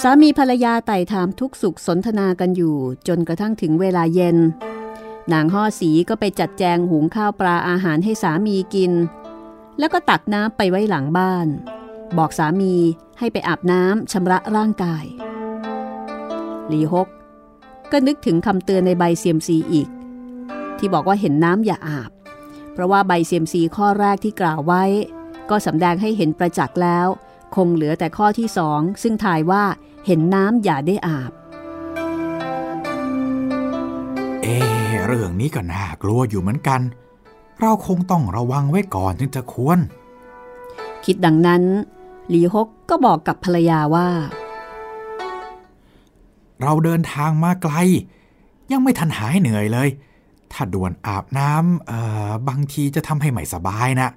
[0.00, 2.76] สามีภรรยาไต่ถามทุกสุขสนทนากันอยู่
[3.08, 4.36] จนกระทั่งถึงเวลาเย็น
[5.32, 8.92] นางห่อสีก็ไปจัดแจงหุงข้าวปลาอาหารให้สามีกิน
[9.78, 11.46] แล้วก็ตักน้ำไปไว้หลังบ้าน
[12.18, 12.74] บอกสามี
[13.18, 15.04] ให้ไปอาบน้ำชำระร่างกาย
[16.68, 17.08] หลีฮก
[17.92, 19.88] ก็นึกถึงคำเตือนในใบเซียมซีอีก
[20.78, 22.12] ที่บอกว่าเห็นน้ำอย่าอาบ
[22.74, 24.84] เพราะว่าใบเซียมซีข้อแรกที่กล่าวไว้
[25.50, 27.06] ก็สำแดงให้เห็นประจักษ์แล้ว
[27.54, 29.64] คงเหลือแต่ข้อที่สองซึ่งทายว่า
[30.06, 31.32] เห็นน้ำอย่าได้อาบ
[34.42, 36.80] เอ๊ะเรื่องนี้ก็น่ากลัวอยู่เหมือนกัน
[37.60, 39.78] เราคงต้องระวังไว้ก่อนถึงจะควร
[41.04, 41.62] คิดดังนั้น
[42.28, 44.08] หลีฮกก็บอกกับภรรยาว่า
[46.62, 47.74] เราเดินทางมาไกล
[48.72, 49.88] ยังไม่ทันหายเหนื่อยเลย
[50.54, 54.08] ถ้าด่วนอาบน้ำเอ่อบางทีจะทำให้ไม่สบายนะ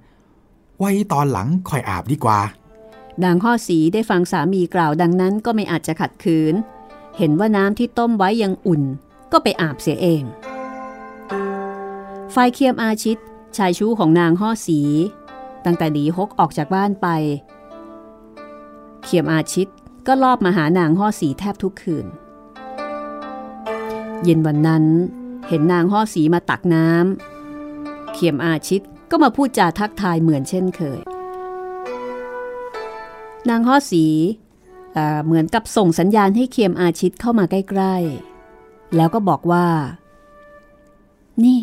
[0.79, 2.39] ไว้ตอนหลังค่อยอาบดีกว่า
[3.23, 6.53] นางข้อสีได้ฟังสามีกล่าวดังนั้นก็ไม่อาจจะขัดขืน
[7.17, 8.83] เห็นว่าน้ำที่ต้มไว้ยังอุ่น
[9.31, 10.23] ก็ไปอาบเสียเอง
[12.33, 13.17] ฝ่ายเคียมอาชิต
[13.57, 14.79] ชายชู้ของนางห่อสี
[15.65, 17.07] ตั้งแต่หลีฮกออกจากบ้านไป
[19.03, 19.67] เคียมอาชิต
[20.07, 22.05] ก็ลอบมาหานางห่อสีแทบทุกคืน
[24.23, 24.85] เย็นวันนั้น
[25.47, 28.81] เห็นนางห่อสีมาตักน้ำเคียมอาชิต
[29.11, 31.01] ก็มาพูดจาทักทายเหมือนเช่นเคย
[33.49, 34.05] นางห่อสี
[34.93, 39.67] เอเหมือนกับส่งสัญญาณให้เคียมอาชิตเข้ามาใกล้ๆ แล้วก็บอกว่า
[41.43, 41.59] นี่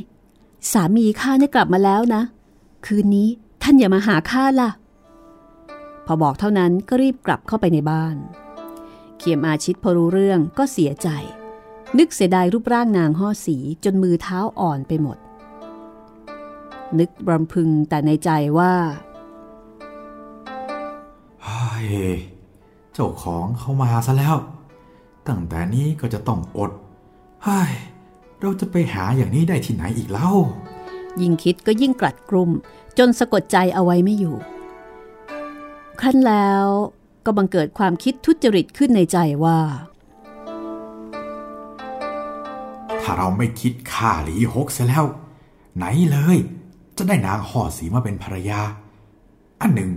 [0.72, 2.22] สามีข้าเนี่ยกลับมาแล้วนะ
[2.86, 3.28] คืนนี้
[3.62, 4.70] ท่านอย่ามาหาข้าล่ะ
[6.06, 8.16] พอบอกเท่านั้นก็รีบกลับเข้าไปในบ้าน
[9.18, 11.08] เคียมอาชิตพอรู้เรื่องก็เสียใจ
[11.98, 15.18] นึกเสียดายรูปร่างนางห่อสีจนมือเท้าอ่อนไปหมด
[16.98, 18.72] นึกรำพึงแต่ในใจว่า
[21.44, 21.86] เฮ้ย
[22.92, 24.36] เจ้าของเขามาซะแล้ว
[25.28, 26.70] ตั้งแต่นี้ก็จะต้องอด
[27.44, 27.72] เฮ้ย
[28.40, 30.30] เราจะไปหาอย่างนี้ได้ที่ไหนอีกเล่า
[31.20, 32.50] ยิ่งคิดก็ยิ่งกลัดกลุ่ม
[32.98, 34.36] จนสะกดใจเอาไว้ไม่อยู่
[36.00, 36.66] ครั้นแล้ว
[37.24, 39.58] ก็บังเกิดความคิดทุจริตขึ้นในใจว่า
[43.04, 45.04] ถ้าเราไม่คิดฆ่าหลีฮกเสียแล้ว
[45.76, 46.38] ไหนเลย
[46.96, 48.60] จะได้นางห่อสีมาเป็นภรรยา
[49.60, 49.92] อันหนึ่ง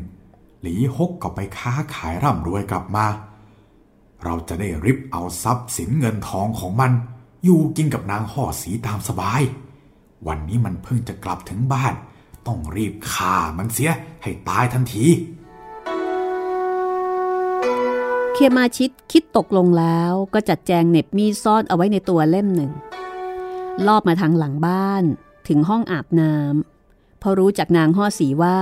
[0.61, 3.05] หลีฮกก็ไปค้าขายร่ำรวยกลับมา
[4.23, 6.91] เราจะได้ริบเอาทรัพย์สินเงินทองของมัน
[7.43, 9.41] อยู่กินกับนางห่อสีตามสบาย
[10.27, 11.93] วันนี้มันเพิ่งจะกลับถึงบ้าน
[12.47, 13.91] ต้องรีบฆ่ามันเสีย
[14.23, 15.05] ให้ตายทันที
[18.33, 22.71] เคมาชิดคิดตกลงแล้วก็จัดแจงเน็บมีดซ่อนเอาไว้ในตัวเล่มหนึ่ง
[23.87, 25.03] ลอบมาทางหลังบ้าน
[25.47, 26.77] ถึงห้องอาบน้ำ
[27.21, 28.57] พราะรู้จากนางห่อสีว่า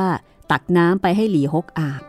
[0.52, 2.04] ตักน้ำไปให้หลีฮกอาบ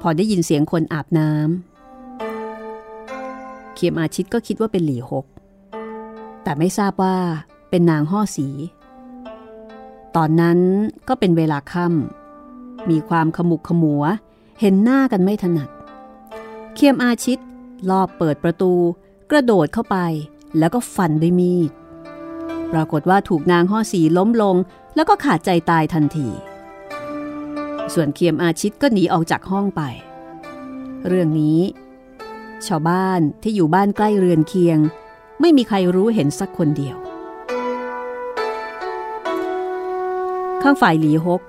[0.00, 5.26] พอได้ยินเสียงคนอาบน้ำเคียมอาชิตก็คิดว่าเป็นหลีฮก
[6.42, 7.16] แต่ไม่ทราบว่า
[7.70, 8.48] เป็นนางห่อสี
[10.16, 10.58] ตอนนั้น
[11.08, 14.04] ก็เป็นเวลาค่ำมีความขมุกขมัว
[14.60, 15.70] เห็นหน้ากันไม่ถนัด
[16.74, 17.38] เคียมอาชิต
[17.90, 18.72] ลอบเปิดประตู
[19.30, 19.98] กระโดดเข้าไป
[20.58, 21.70] แล้วก็ฟันด้วยมีด
[22.72, 24.56] ปรากฏว่าถูกนางห่อสีล้มลง
[24.94, 26.28] แล้วก็ขาดใจตายทันที
[27.94, 29.82] ส่วนเคียมอาชิตก็หนีออกจากห้องไป
[31.08, 31.60] เรื่องนี้
[32.66, 34.78] ชาวบ้านที่อยู่บ้านใกล้เรือนเคียง
[35.40, 36.96] ไม่มีใครรู้เห็นสักคนเดียว
[40.62, 41.40] ข้างฝ่ายหลีฮก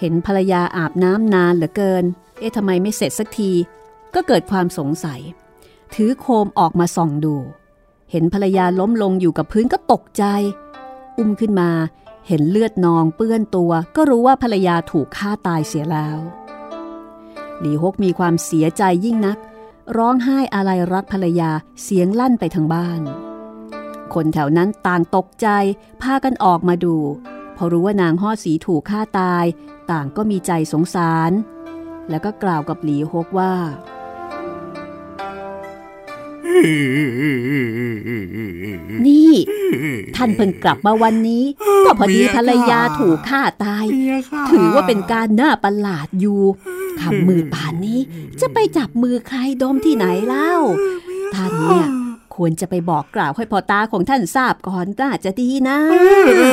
[0.00, 2.04] เห็นภรรยาอาบน้ำนานเหลือเกิน
[2.38, 3.50] เอ๊ะทำไมไม่เสร็จสักที
[4.14, 5.20] ก็เกิดความสงสัย
[5.94, 7.36] ถือโคมออกมาส่องดู
[8.10, 10.24] เห็นภรรยาล้มลงอยู่กับพื้นก็ตกใจ
[11.18, 11.70] อุ้มขึ้นมา
[12.28, 16.18] เห็นเลือดนองเปื้อนตัว ก็รู้ว่าภรรยาถูกฆ่าตายเสียแล้ว
[17.60, 19.38] หลีฮกมีความเสียใจยิ่งนัก
[19.96, 21.50] ร้องไห้อะไรรักภรรยา
[21.82, 23.00] เสียงลั่นไปทางบ้าน
[24.14, 25.48] คนแถวนั้นต่างตกใจ
[26.02, 26.96] พากันออกมาดู
[27.56, 29.44] พอรู้ว่านางห่อสีถูกฆ่าตาย
[29.90, 31.32] ต่างก็มีใจสงสาร
[32.10, 33.54] แล้วก็กล่าวกับหลีฮกว่า
[39.06, 39.32] นี่
[40.16, 41.44] ท่านเพิ่งกลับมาวันนี้
[41.84, 43.84] ก็พอดีภรรยาถูกฆ่าตาย
[44.50, 46.42] ถือว่าเป็นการน่าประหลาดอยู่
[47.00, 48.00] คำมือป่านนี้
[48.40, 50.54] จะไปจับมือใครดมที่ไหนเล่า
[51.34, 51.86] ท่านเนี่ย
[52.34, 55.94] ควรจะไปบอกกล่าวให้พ่อตาของท่านทราบก่อนน่าจะดีนะเอ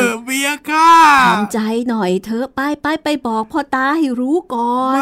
[0.05, 0.91] อเบียร์ค่ะ
[1.25, 1.59] ทำใจ
[1.89, 4.99] หน่อยเถอะไปไปไปบอกพ่อตาให้รู้ก่อน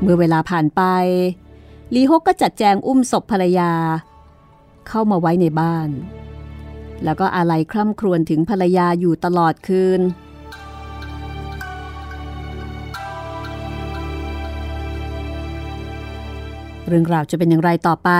[0.00, 0.82] เมื่อเวลาผ่านไป
[1.94, 3.72] ลีฮกก็จัดแจงอุ้มศพภรรยา
[4.88, 5.88] เข้ามาไว้ในบ้าน
[7.04, 10.00] แล้วก็อาลัยคร่ำครวญถึงภรรยาอยู่ตลอดคืน
[16.86, 18.10] เรื่องราวจะเป็นอย่างไรต่อไป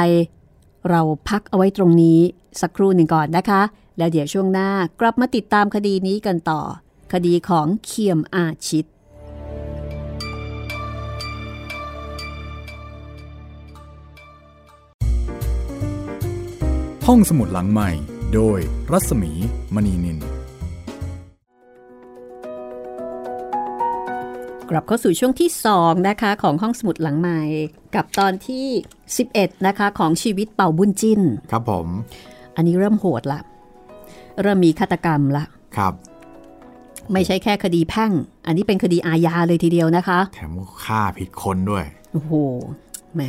[0.90, 2.20] เราพักเอาไว้ตรงนี้
[2.60, 3.62] สักครู่หนึ่งก่อนนะคะ
[3.98, 6.60] แล้วเดี๋ยวช่วงหน้ากลับมาติดตามคดีนี้กันต่อ
[7.12, 8.86] คดีของเคียมอาชิต
[17.11, 17.90] ห้องสมุดหลังใหม่
[18.35, 18.59] โดย
[18.92, 19.33] รัศมี
[19.75, 20.19] มณีนิน
[24.71, 27.40] กลับเข้าสู่ช่วงที่ 2 นะคะ ของห้องสมุดหลังใหม่
[27.95, 28.66] กับตอนที่
[29.16, 31.87] 11 นะคะ ของชีวิตเป่าบุญจิ้นครับผม
[32.57, 33.40] อันนี้เริ่มโหดละ
[34.42, 35.45] เริ่มมีฆาตกรรมละ
[35.77, 35.92] ครับ
[37.12, 38.12] ไม่ใช่แค่คดีแพ่ง
[38.47, 42.33] อันนี้เป็นคดีอาญาเลยทีเดียวนะคะ แถมก็ฆ่าผิดคนด้วย โอ้โห
[43.16, 43.23] แหม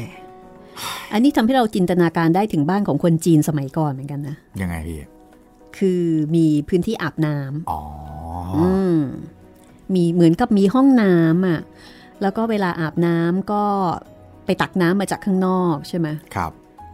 [1.13, 4.99] อันนี้ทำให้เราจินตนาการได้ถึงบ้านของคนจีนสมัยก่อนเหมือนกันนะ ยังไงพี่
[5.77, 6.03] คือ
[6.35, 7.81] มีพื้นที่อาบน้ำอ๋อ
[8.55, 8.99] อืม
[9.93, 11.59] มีเหมือนกับมีห้องน้ำอะ
[12.21, 13.63] แล้วก็เวลาอาบน้ำก็
[14.45, 16.51] ไปตักน้ำมาจากข้างนอกใช่ไหมครับ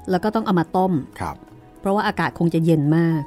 [0.09, 1.35] แล้วก็ต้องเอามาต้มครับ
[1.79, 3.21] เพราะว่าอากาศคงจะเย็นมาก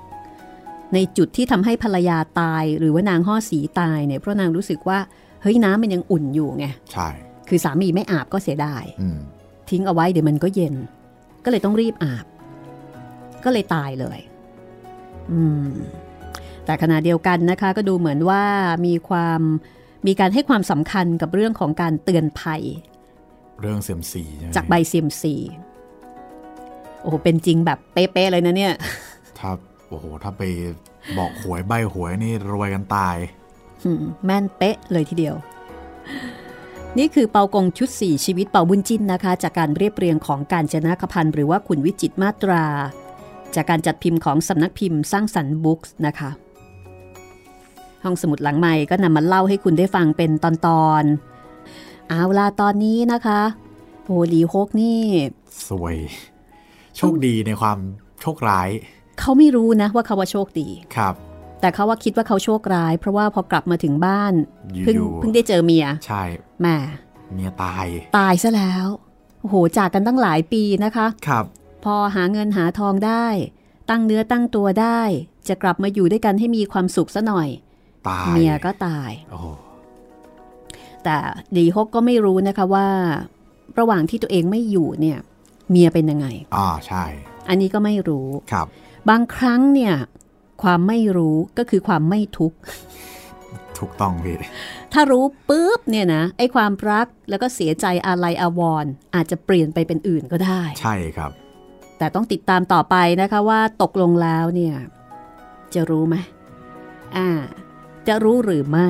[0.94, 4.98] ในจุดที่ทำให้ภรรยาตายหรือว่านางห่อสีตายเนี่ย เพราะนางรู้สึกว่า
[5.42, 7.08] เฮ้ยน้ำมันยังอุ่นอยู่ไง ใช่
[7.48, 9.18] คือสามีไม่อาบก็เสียดายอืม
[9.70, 10.74] ทิ้งเอาไว้เดี๋ยวมันก็เย็น
[11.44, 12.26] ก็เลยต้องรีบอาบ
[13.44, 14.18] ก็เลยตายเลย
[15.32, 15.70] อืม
[16.64, 18.42] แต่ขณะเดียวกันนะคะ ก็ดูเหมือนว่า
[18.86, 19.40] มีความ
[20.06, 22.62] มีการให้ความสำคัญกับเรื่องของการเตือนภัย
[23.60, 25.34] เรื่องเสียมซีใช่ไหมจากใบเซียมซี
[27.00, 28.74] โอ้โหเป็นจริงแบบเป๊ะๆเลยนะเนี่ย
[29.38, 29.50] ถ้า
[29.88, 30.42] โอ้โห ถ้าไป
[31.18, 33.16] บอกหวยใบหวยนี่รวยกันตาย
[33.84, 35.36] อืมแม่นเป๊ะเลยทีเดียว
[36.98, 42.64] นี่คือเปากงชุด 4 ชีวิตเปาบุญจินนะคะ จากการเรียบเรียงของการจนะคพันธ์หรือว่าคุณวิจิตรมาตรา
[43.54, 46.30] จากการจัดพิมพ์ของสำนักพิมพ์สร้างสรรค์บุ๊กส์นะคะ
[48.04, 53.40] ห้องสมุดหลังใหม่ก็นำมาเล่าให้คุณได้ฟังเป็นตอนๆเอาล่ะตอนนี้นะคะ
[54.04, 54.98] โหหลีฮกนี่
[55.68, 55.96] สวย
[56.96, 57.78] โชคดีในความ
[58.20, 58.68] โชคร้าย
[59.18, 61.14] เขาไม่รู้นะว่าเขาว่าโชคดีครับ
[61.60, 64.32] แต่เขาว่าคิดว่าเขาโชคร้าย เพราะว่าพอกลับมาถึงบ้าน
[64.74, 66.22] อยู่เพิ่งอยู่เพิ่งได้เจอเมีย ใช่
[66.60, 66.66] แหม
[67.34, 67.86] เมียตาย
[68.18, 68.86] ตายซะแล้ว
[69.40, 71.44] โอ้โหจากกันตั้งหลายปีนะคะ ครับ
[71.84, 73.26] พอหาเงินหาทองได้
[73.90, 75.00] ตั้งเนื้อตั้งตัวได้
[75.48, 77.48] จะกลับมาอยู่ด้วยกันให้มีความสุขซะหน่อย
[78.08, 79.46] ตาย เมียก็ตายโอ้โห
[81.04, 81.16] แต่
[81.56, 82.88] ดีฮกก็ไม่รู้นะคะว่า
[83.78, 85.18] ระหว่างที่ตัวเองไม่อยู่เนี่ย
[85.70, 87.04] เมียเป็นยังไง อ่าใช่
[87.48, 88.66] อันนี้ก็ไม่รู้ครับ
[89.10, 89.94] บางครั้งเนี่ย
[90.62, 92.58] ความไม่รู้ก็คือความไม่ทุกข์
[93.78, 94.36] ถูกต้องพี่
[94.92, 101.30] ถ้ารู้ปุ๊บเนี่ยนะไอ้ความรักแล้วก็เสียใจอาลัยอาวรณ์อาจจะเปลี่ยนไปเป็นอื่นก็ได้ ใช่ครับ
[101.98, 104.76] แต่ต้องติดตามต่อไปนะคะว่าตกลงแล้วเนี่ย
[105.74, 106.16] จะรู้ไหม
[107.16, 107.28] อ่า
[108.08, 108.88] จะรู้หรือไม่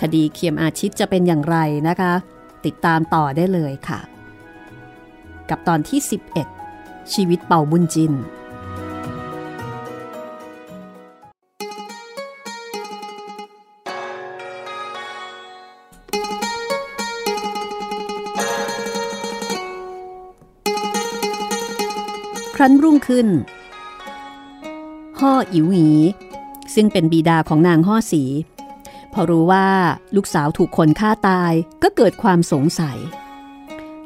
[0.00, 1.56] คดีเคียมอาชิตจะเป็นอย่างไร
[1.88, 2.12] นะคะ
[2.66, 4.00] ติดตามต่อได้เลยค่ะ
[5.50, 6.00] กับตอนที่
[6.56, 8.12] 11 ชีวิตเป่าบุญจิน
[22.64, 23.28] รั้นรุ่งขึ้น
[25.20, 25.90] ห่ออิ๋วหยี
[26.74, 28.22] ซึ่งเป็นบิดาของนางห่อสี
[29.12, 29.68] พอรู้ว่า
[30.16, 32.98] ลูกสาวถูกคนฆ่าตายก็เกิดความสงสัย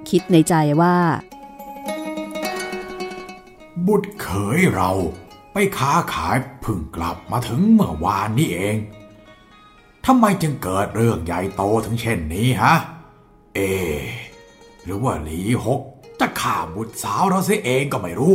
[0.09, 0.97] คิดในใจว่า
[3.87, 4.93] บุตรเขยเรา
[5.53, 8.77] ไปค้าขายพึ่งกลับมาถึงเมื่อวานนี้เอง
[10.07, 12.75] ทำไมจึงเกิดเรื่องใหญ่โตถึงเช่นนี้ฮะ
[13.55, 13.61] เอ
[14.83, 15.83] หรือว่าหลีหก
[16.21, 18.35] จะฆ่าบุตรสาวเราเสียเองก็ไม่รู้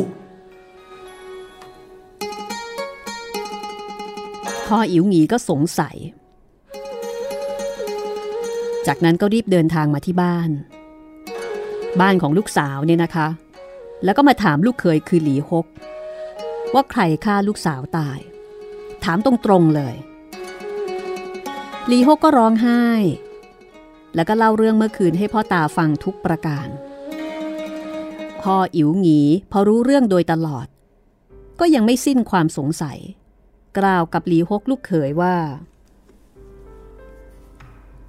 [4.67, 5.97] พ่ออิ๋วหงีก็สงสัย
[8.88, 10.49] จากนั้นก็รีบเดินทางมาที่บ้าน
[12.01, 13.27] บ้านของลูกสาวเนี่ยนะคะ
[14.03, 15.65] แล้วก็มาถามลูกเขยคือหลีฮก
[16.73, 18.19] ว่าใครฆ่าลูกสาวตาย
[19.03, 19.95] ถามตรงๆเลย
[21.88, 22.84] หลีฮกก็ร้องไห้
[24.15, 26.67] แล้วก็เล่าเรื่องเมื่อคืนให้พ่อตาฟังทุกประการ
[28.43, 29.21] พ่ออิ๋วหงี
[29.51, 30.67] พอรู้เรื่องโดยตลอด
[31.59, 32.99] ก็ยังไม่สิ้นความสงสัย
[33.77, 35.35] กล่าวกับหลีฮกลูกเขยว่า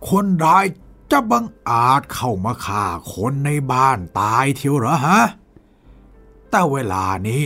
[0.09, 0.67] คนร้าย
[1.11, 5.21] จะบังอาจเข้ามาฆ่าคนในบ้านตายเทียวเหรอฮะ
[6.51, 7.43] แต่เวลานี้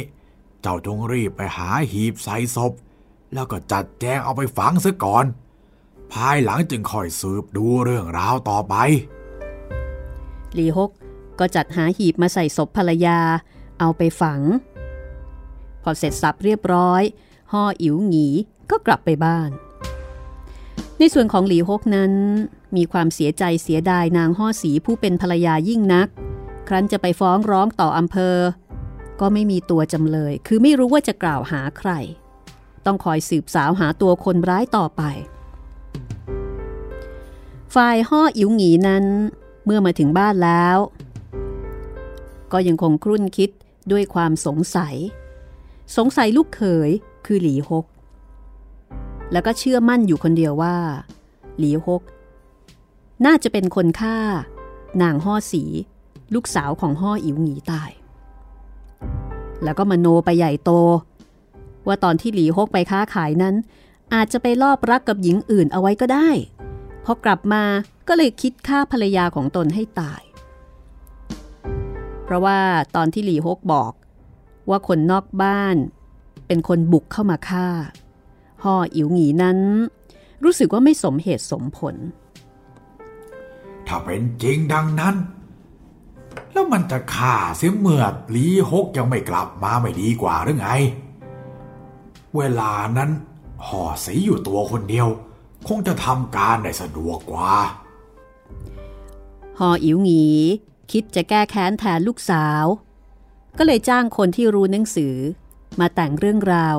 [0.61, 2.72] เจ้าจงรีบไปหาหีบใส่ศพ
[3.32, 5.24] แล้วก็จัดแจงเอาไปฝังซะก่อน
[6.12, 8.74] ภายหลังจึงค่อยสืบดูเรื่องราวต่อไป
[10.55, 10.91] หลีฮก
[11.41, 13.18] ก็จัดหาหีบมาใส่ศพภรรยา
[13.80, 14.41] เอาไปฝัง
[15.82, 17.03] พอเสร็จสับเรียบร้อย
[17.53, 18.28] ห่ออิ๋วหงี
[18.70, 19.51] ก็กลับไปบ้าน
[20.99, 22.12] ในส่วนของหลีฮกนั้น
[22.76, 26.09] มีความเสียใจเสียดายนางห่อสีผู้เป็นภรรยายิ่งนัก
[26.68, 28.36] ครั้นจะไปฟ้องร้องต่ออำเภอ
[29.20, 31.91] ก็ไม่มีตัวจำเลย คือไม่รู้ว่าจะกล่าวหาใคร
[32.86, 35.03] ต้องคอยสืบสาวหาตัวคนร้ายต่อไป
[37.74, 39.05] ฝ่ายห่ออิ๋วหงีนั้น
[39.64, 40.76] เมื่อมาถึงบ้านแล้ว
[42.53, 43.51] ก็ยังคงครุ่นคิด
[43.93, 44.97] ด้วยความสงสัย
[45.97, 46.91] สงสัยลูกเขย
[47.27, 47.87] คือหลีฮก
[49.33, 50.77] แล้วก็เชื่อมั่นอยู่คนเดียวว่า
[51.59, 52.03] หลีฮก
[53.27, 54.17] น่าจะเป็นคนฆ่า
[55.03, 55.65] นางห่อสี
[56.35, 57.91] ลูกสาวของห่ออิ๋วหงีตาย
[59.65, 60.71] แล้วก็มโนไปใหญ่โต
[61.87, 63.55] ว่าตอนที่หลีฮกไปค้าขายนั้น
[64.15, 66.29] อาจจะไปลอบรักกับหญิงอื่นเอาไว้ก็ได้
[67.05, 67.65] พอกลับมา
[68.09, 70.23] ก็เลยคิดฆ่าภรรยาของตนให้ตาย
[72.29, 72.61] เพราะว่า
[72.97, 73.93] ตอนที่หลีฮกบอก
[74.70, 75.76] ว่าคนนอกบ้าน
[76.47, 77.68] เป็นคนบุกเข้ามาฆ่า
[78.62, 79.59] ห่ออิ๋วหงีนั้น
[80.45, 81.95] รู้สึกว่าไม่สมเหตุสมผล
[83.87, 85.14] ถ้าเป็นจริงดังนั้น
[86.53, 90.68] แล้วมันจะฆ่าเสียเมื่อหลีฮกยังไม่กลับมาไม่ดีกว่าหรือไง
[92.37, 93.11] เวลานั้น
[93.66, 95.09] ห่อสีอยู่ตัวคนเดียว
[95.68, 97.55] คงจะทำการได้สะดวกกว่า
[99.59, 100.26] ห่ออิ๋วหงี
[100.93, 102.64] คิดจะแก้แค้นแทนลูกสาว
[103.59, 105.16] ก็เลยจ้างคนที่รู้หนังสือ
[105.80, 106.76] มาแต่งเรื่องราว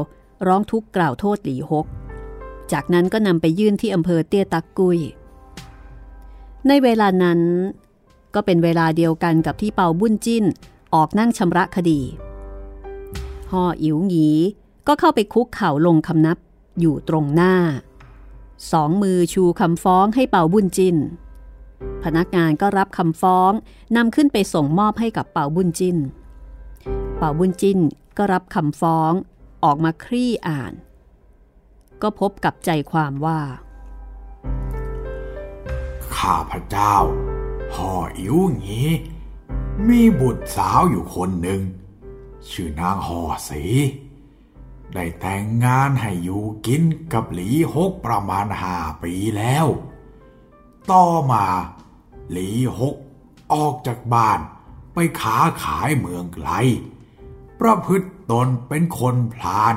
[0.47, 1.85] ร้องทุกข์กล่าวโทษหลีฮก
[2.71, 4.99] จากนั้นก็นำไปยื่นที่อำเภอเตี้ยตักกุย
[6.67, 7.39] ในเวลานั้น
[8.35, 10.45] ก็เป็นเวลาเดียวกันกับที่เปาบุญจิ้น
[10.93, 12.01] ออกนั่งชำระคดี
[13.51, 14.29] ห่ออิ๋วหงี
[14.87, 16.37] ก็เข้าไปคุกเข่าลงคำนับ
[16.79, 17.55] อยู่ตรงหน้า
[18.71, 20.97] สองมือชูคำฟ้องให้เปาบุญจิ้น
[22.03, 23.51] พนักงานก็รับคำฟ้อง
[23.95, 25.97] นำขึ้นไปส่งมอบให้กับเป่าบุญจิน
[27.17, 27.79] เป่าบุญจิน
[28.17, 29.11] ก็รับคำฟ้อง
[29.63, 30.73] ออกมาคลี่อ่าน
[32.01, 33.39] ก็พบกับใจความว่า
[36.17, 36.95] ข้าพเจ้า
[37.75, 38.81] ห่ออิ๋วหงี
[39.87, 41.61] มีบุตรสาวอยู่คนหนึ่ง
[42.49, 43.63] ชื่อนางห่อสี
[44.93, 49.65] ได้แต่งงานให้อยู่กินกับหลีฮกประมาณห้าปีแล้ว
[50.91, 51.45] ต่อมา
[52.31, 52.95] หลีฮก
[53.53, 54.39] ออกจากบ้าน
[54.93, 56.49] ไปค้าขายเมืองไกล
[57.59, 59.75] ประพฤติตนเป็นคนพลาน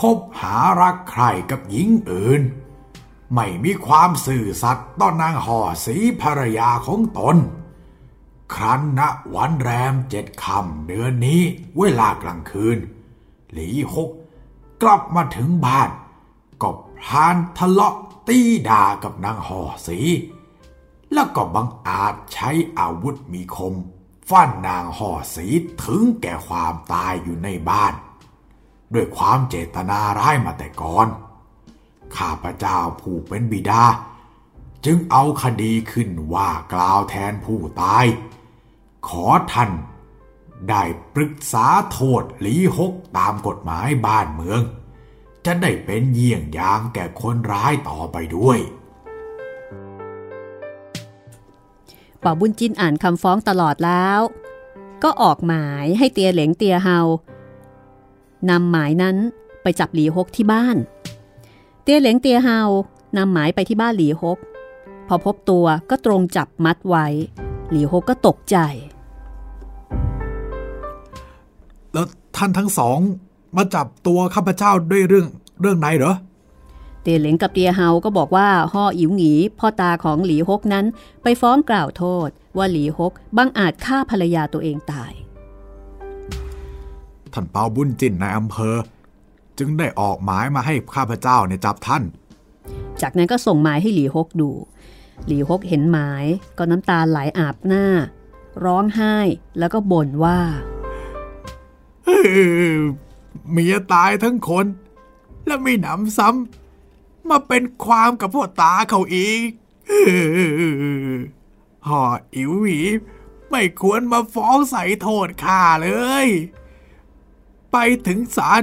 [0.00, 2.42] คบหารักใครกับหญิงอื่น
[3.34, 7.36] ไม่มีความสื่อสัตย์ต่อนางห่อสีภรรยาของตน
[8.54, 9.00] ครั้นณ
[9.34, 11.42] วันแรมเจ็ดคำเดือนนี้
[11.78, 12.78] เวลากลางคืน
[13.52, 14.10] หลีฮก
[14.82, 15.90] กลับมาถึงบ้าน
[16.62, 17.96] ก็พลานทะเลาะ
[18.28, 19.98] ตีด่ากับนางห่อสี
[21.12, 23.74] แล้วก็บังอาจใช้อาวุธมีคม
[24.28, 25.46] ฟันนางห่อสี
[25.84, 27.94] ถึงแก่ความตายอยู่ในบ้าน
[28.94, 31.08] ด้วยความเจตนาร้ายมาแต่ก่อน
[32.16, 33.84] ข้าพเจ้าผู้เป็นบิดา
[34.84, 38.04] จึงเอาคดีขึ้นว่ากล่าวแทนผู้ตาย
[39.08, 39.70] ขอท่าน
[40.70, 40.82] ได้
[41.14, 44.60] ปรึกษาโทษหลีหกตามกฎหมายบ้านเมือง
[45.46, 48.58] จะได้เป็นเยี่ยงอย่างแก่คนร้ายต่อไปด้วย
[52.20, 54.20] เป่าบุญจินอ่านคำฟ้องตลอดแล้ว
[55.02, 57.00] ก็ออกหมายให้เตียเหลงเตียเฮา
[58.50, 59.16] นำหมายนั้น
[59.62, 60.76] ไปจับหลีฮกที่บ้าน
[61.82, 62.60] เตียเหลงเตียเฮา
[63.16, 64.38] นำหมายไปที่บ้านหลีฮก
[65.08, 67.06] พอพบตัวก็ตรงจับมัดไว้
[67.70, 68.56] หลีฮกก็ตกใจ
[71.92, 73.00] แล้วท่านทั้งสอง
[73.56, 75.26] มาจับตัวข้าพเจ้าด้วยเรื่อง
[75.60, 76.14] เรื่องไหนเหรอ
[77.02, 80.86] เตียเหลงกับเตียเฮาก็บอกว่าห่ออิ๋วหงีพ่อตาของหลีฮกนั้น
[81.22, 85.12] ไปฟ้องกล่าวโทษ ว่าหลีฮกบังอาจฆ่าภรรยาตัวเองตาย
[87.32, 88.76] ท่านเปาบุญจินในอำเภอ
[89.58, 92.02] จึงได้ออกหมายมาให้ข้าพเจ้าเนี่ยจับท่าน
[93.02, 94.50] จากนั้นก็ส่งหมายให้หลีฮกดู
[95.26, 96.24] หลีฮกเห็นหมาย
[96.58, 97.84] ก็น้ำตาไหลอาบหน้า
[98.64, 99.16] ร้องไห้
[99.58, 100.38] แล้วก็บ่นว่า
[103.50, 104.66] เมียตายทั้งคน
[105.46, 109.50] และไมีหนำซ้ำมาเป็นความกับพ่อตาเขาอีก
[111.88, 112.02] ห่อ
[112.34, 112.80] อิ๋วหวี
[113.50, 115.88] ไม่ควรมาฟ้องใส่โทษข้าเล
[116.26, 116.28] ย
[117.72, 117.76] ไป
[118.06, 118.62] ถึงศาล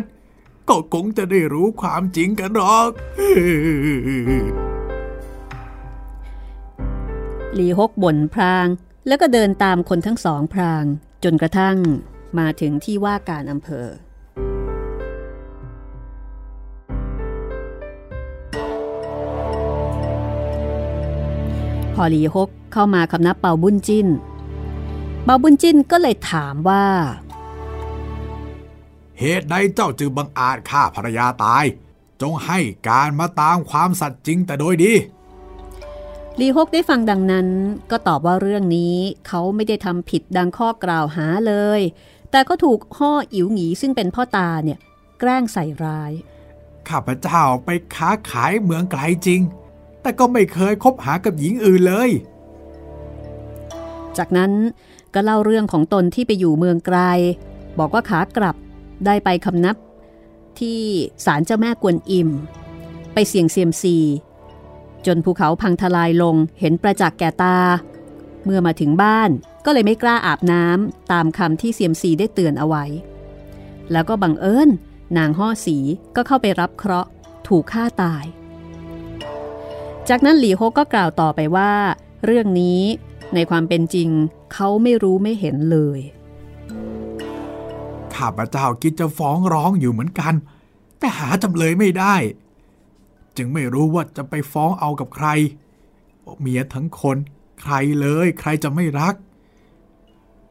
[0.69, 2.89] ก็คงจะได้รู้ความจริงกันหรอก
[7.53, 8.67] หลีฮกบ่นพราง
[9.07, 10.86] แล้วก็เดินตามคนทั้งสองพราง
[11.24, 11.78] จนกระทั่ง
[12.39, 13.88] มาถึงที่ว่าการอำเภอ
[21.93, 24.07] พอหลีฮกเข้ามาคำนับเป่าบุญจิ้น
[25.23, 26.85] เป่าบุญจิ้นก็เลยถามว่า
[29.19, 31.65] เหตุใดเจ้าจึงบังอาจฆ่าภรรยาตาย
[32.21, 34.93] จงให้การมาตามความสัตย์จริงแต่โดยดี
[36.39, 37.47] ลีฮกได้ฟังดังนั้น
[37.91, 41.81] ก็ตอบว่าเรื่องนี้เขาไม่ได้ทำผิดดังข้อกล่าวหาเลย
[42.31, 44.79] แต่ก็ถูกห่ออิ๋วหงีซึ่งเป็นพ่อตาเนี่ย
[45.19, 46.11] แกล้งใส่ร้าย
[46.89, 49.41] ข้าพเจ้าไปค้าขายเมืองไกลจริง
[50.04, 52.10] แต่ก็ไม่เคยคบหากับหญิงอื่นเลย
[54.18, 54.51] จากนั้น
[55.14, 56.99] ก็เล่าเรื่องของตนที่ไปอยู่เมืองไกล
[57.80, 58.56] บอกว่าขากลับ
[59.06, 59.76] ได้ไปคำนับ
[60.60, 60.82] ที่
[61.26, 62.30] ศาลเจ้าแม่กวนอิม
[63.14, 63.97] ไปเสี่ยงเซียมซี
[65.06, 67.58] จนภูเขาพังทลายลงเห็นประจักษ์แก่ตา
[68.45, 69.30] เมื่อมาถึงบ้าน
[69.66, 72.86] ก็เลยไม่กล้าอาบน้ำตามคำที่เซียมซีได้เตือนเอาไว้
[73.91, 74.70] แล้วก็บังเอิญ
[75.18, 75.78] นางห่อสี
[76.16, 77.10] ก็เข้าไปรับเคราะห์
[77.47, 78.26] ถูกฆ่าตาย
[80.10, 81.72] จากนั้นหลีโฮก็กล่าวต่อไปว่า
[82.26, 82.82] เรื่องนี้
[83.34, 84.10] ในความเป็นจริง
[84.54, 85.99] เขาไม่รู้ไม่เห็นเลย
[88.16, 90.34] ข้าพเจ้าคิดจะฟ้องร้องอยู่เหมือนกัน
[90.99, 92.16] แต่หาจำเลยไม่ได้
[93.38, 95.28] จึงไม่รู้ว่าจะไปฟ้องเอากับใคร
[96.39, 97.18] เมียทั้งคน
[97.62, 99.16] ใครเลยใครจะไม่รัก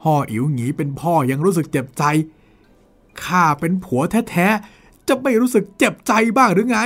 [0.04, 2.04] ห่ออิ๋วหงีเป็นพ่อยังรู้สึกเจ็บใจ
[3.24, 6.78] ข้าเป็นผัวแท้ๆจะไม่รู้สึกเจ็บใจบ้างหรือไง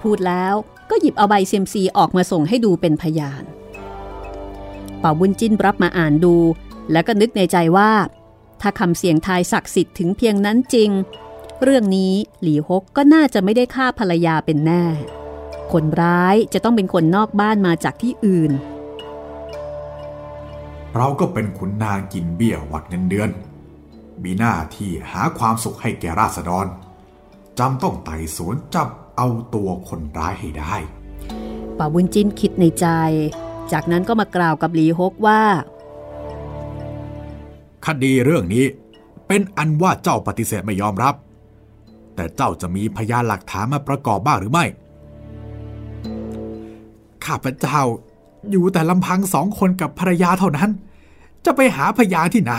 [0.00, 0.54] พูดแล้ว
[0.92, 3.44] ก็หยิบเอาใบเซียมซีออกมาส่งให้ดูเป็นพยาน
[5.00, 6.36] เป่าบุญจิ้นรับมาอ่านดู
[6.92, 7.90] แล้วก็นึกในใจว่า
[8.60, 10.90] ถ้าคำเสียงทายศักดิ์สิทธิ์ถึงเพียงนั้นจริง
[11.62, 14.84] เรื่องนี้หลีฮกก็น่าจะไม่ได้ฆ่าภรรยาเป็นแน่
[15.72, 18.52] คนร้ายจะต้องเป็นคนนอกบ้านมาจากที่อื่น
[20.96, 23.30] เราก็เป็นขุนนางกินเบี้ยวัดเงินเดือน
[24.22, 26.66] มีหน้าที่หาความสุขให้แก่ราษฎร
[27.58, 28.88] จำต้องไต่สวนจับ
[29.24, 30.74] เอาตัวคนร้ายให้ได้
[31.78, 32.86] ป่าบุญจิ้นคิดในใจ
[33.72, 35.40] จากนั้นก็มากล่าวกับหลีฮกว่า
[37.86, 38.64] คดีเรื่องนี้
[39.26, 41.14] เป็นอันว่าเจ้าปฏิเสธไม่ยอมรับ
[42.14, 44.64] แต่เจ้าจะมีพยานหลักฐานมาประกอบบ้างหรือไม่
[47.24, 47.80] ข้าพเจ้า
[48.50, 50.70] อยู่แต่ลำพังสองคนกับภรรยาเท่านั้น
[51.44, 52.54] จะไปหาพยานที่ไหน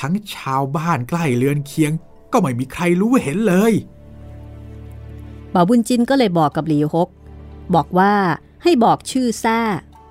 [0.00, 1.92] ทั้งชาวบ้านใกล้เรือนเคียง
[2.32, 3.74] ก็ไม่มีใครรู้เห็นเลย
[5.54, 7.08] บ่าวบุญจินก็เลยบอกกับหลีฮก
[7.74, 8.14] บอกว่า
[8.62, 9.60] ให้บอกชื่อแท้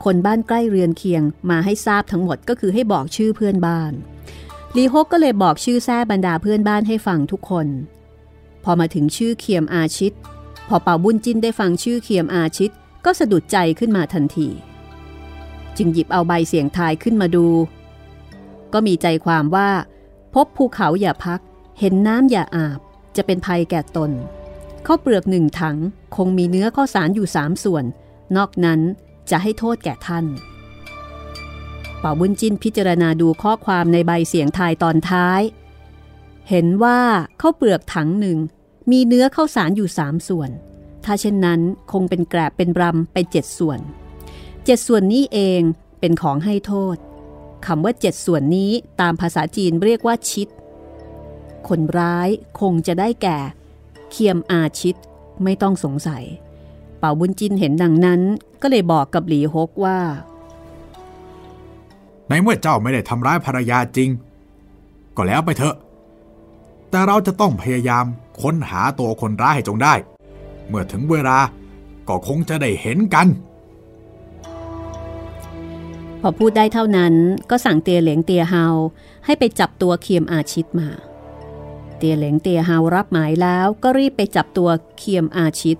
[0.03, 3.93] คนบ้านใกล้เรือนเคียงมาให้ทราบทั้งหมดก็คือให้บอกชื่อเพื่อนบ้าน
[4.73, 7.67] หลีฮกก็เลยบอกชื่อแท้บรรดาเพื่อนบ้านให้ฟังทุกคน
[8.63, 10.13] พอมาถึงชื่อเคียมอาชิต
[10.67, 12.71] พอเป่าบุญจินได้ฟังชื่อเคียมอาชิต
[13.05, 14.49] ก็สะดุดใจขึ้นมาทันที
[15.77, 17.47] จึงหยิบเอาใบเสียงทายขึ้นมาดู
[18.73, 19.69] ก็มีใจความว่า
[20.33, 21.39] พบภูเขาอย่าพัก
[21.79, 22.79] เห็นน้ำอย่าอาบ
[23.15, 24.11] จะเป็นภัยแก่ตน
[24.85, 25.77] ข้าวเปลือกหนึ่งถัง
[26.15, 27.85] คงมีเนื้อข้าวสารอยู่สามส่วน
[28.35, 28.79] นอกนั้น
[29.29, 30.25] จะให้โทษแก่ท่าน
[31.99, 35.41] เป่าบุญจินพิจารณาดูข้อความในใบเสียงทายตอนท้าย
[36.49, 36.99] เห็นว่า
[37.41, 38.37] ข้าวเปลือกถังหนึ่ง
[38.91, 40.49] มีเนื้อข้าวสารอยู่สามส่วน
[41.05, 41.59] ถ้าเช่นนั้น
[41.91, 43.79] คงเป็นแกรบเป็นรำไปเจ็ดส่วน
[44.65, 45.61] เจ็ดส่วนนี้เอง
[45.99, 46.97] เป็นของให้โทษ
[47.65, 48.71] คำว่าเจ็ดส่วนนี้
[49.01, 50.47] ตามภาษาจีนเรียกว่าชิด
[51.67, 53.39] คนร้ายคงจะได้แก่
[54.11, 54.95] เคียมอาชิต
[55.43, 56.23] ไม่ต้องสงสัย
[56.99, 58.21] เป่าบุญจินเห็นดังนั้น
[58.61, 59.99] ก็เลยบอกกับหลีฮกว่า
[62.29, 64.09] ในเมื่อเจ้าไม่ได้ทำร้ายภรรยาจริง
[65.15, 65.75] ก็แล้วไปเถอะ
[66.89, 68.05] แต่เราจะต้องพยายาม
[68.41, 69.93] ค้นหาตัวคนร้ายให้จงได้
[70.67, 71.37] เมื่อถึงเวลา
[72.07, 73.27] ก็คงจะได้เห็นกัน
[76.21, 77.13] พอพูดได้เท่านั้น
[77.49, 78.65] ก็สั่งเตียเหลงเตียเฮา
[79.25, 80.89] ให้ไปจับตัวเคียมอาชิตมา
[81.99, 85.77] เตียเหลงเตียฮาวรับหมายแล้วก็รีบไปจับตัวเคียมอาชิต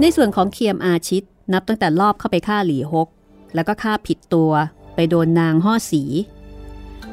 [0.00, 3.08] ในส่วนของเคียมอาชิตนับตั้งแต่ลอบเข้าไปฆ่าหลีฮก
[3.54, 4.50] แล้วก็ฆ่าผิดตัว
[4.94, 6.02] ไปโดนนางห่อสี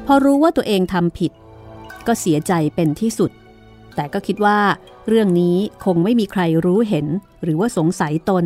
[0.06, 1.32] พอรู้ว่าตัวเองทำผิด
[2.06, 3.30] ก็เสียใจเป็นที่สุด
[3.94, 4.58] แต่ก็คิดว่า
[5.08, 7.06] เรื่องนี้คงไม่มีใครรู้เห็น
[7.42, 8.44] หรือว่าสงสัยตน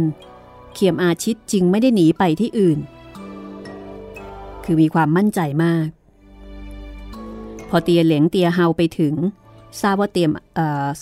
[0.74, 2.78] เขียมอาชิตจึงไม่ได้หนีไปที่อื่น
[4.64, 5.88] คือมีความมั่นใจมาก
[7.70, 9.14] พอเตียเหลงเตียเฮาไปถึง
[9.82, 10.30] ทราบว่าเตียม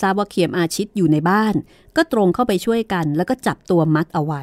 [0.01, 1.55] ทราบว่าเขียมอาชิตอยู่ในบ้าน
[1.97, 4.43] ก็ตรงเข้าไปช่วยกัน แล้วก็จับตัวมัดเอาไว้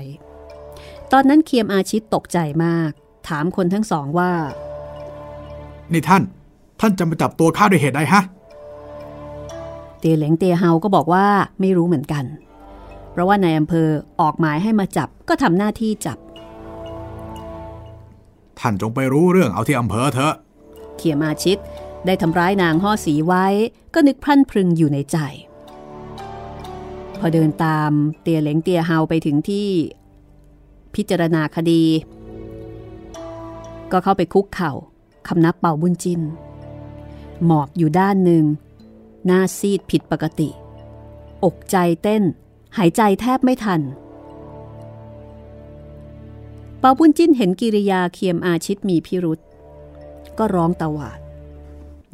[1.12, 2.92] ตอนนั้นเคียมอาชิตตกใจมาก
[3.28, 4.32] ถามคนทั้งสองว่า
[5.92, 6.24] นี่ท่าน
[6.80, 8.22] ท่านจะมาจับตัวข้าด้วยเหตุใดฮะ
[10.00, 11.26] เตียเหลงเตียเฮาก็บอกว่า
[11.60, 12.26] ไม่รู้เหมือนกัน
[13.12, 13.90] เพราะว่านายอำเภอ
[14.22, 16.18] ออกหมายให้มาจับก็ทำหน้าที่จับ
[18.60, 20.34] ท่านจงไปรู้เรื่องเอาที่อำเภอเถอะ
[20.98, 21.58] เขียมาชิด
[22.06, 23.46] ได้ทำร้ายนางห่อสีไว้
[23.94, 25.18] ก็นึกพรั่นพรึงอยู่ในใจ
[27.20, 27.92] พอเดินตาม
[28.22, 29.70] เตียเหลงเตียเฮาไปถึงที่
[30.96, 31.84] พิจารณาคดี
[33.92, 34.72] ก็เข้าไปคุกเข่า
[35.28, 36.22] คำนับเป่าบุญจิน
[37.46, 38.44] หมอบอยู่ด้านหนึ่ง
[39.26, 40.50] หน้าซีดผิดปกติ
[41.44, 42.24] อกใจเต้น
[42.78, 43.82] หายใจแทบไม่ทัน
[46.80, 49.40] เป่าบุญจินเห็นกิริยาเคียมอาชิตมีพิรุษ
[50.38, 51.20] ก็ร้องตะวาด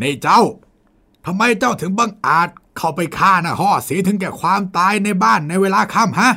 [0.01, 0.41] นี่เจ้า
[1.25, 6.31] ทำไมเจ้าถึงบังอาจเข้าไปฆ่านะห่อสีถึงแก่ความตายในบ้านในเวลาค่ำฮะ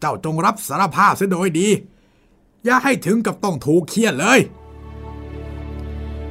[0.00, 1.68] เจ้าจงรับสารภาพเสียโดยดี
[2.64, 4.40] อย่าให้ถึงกับต้องถูกเคี่ยนเลย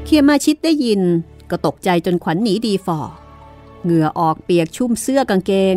[0.03, 1.01] เคียมาชิดได้ยิน
[1.49, 2.99] ก็ตกใจจนขวัญหนีดีฝ่อ
[3.83, 5.75] เหงื่อออกเปียกชุ่มเสื้อกางเกง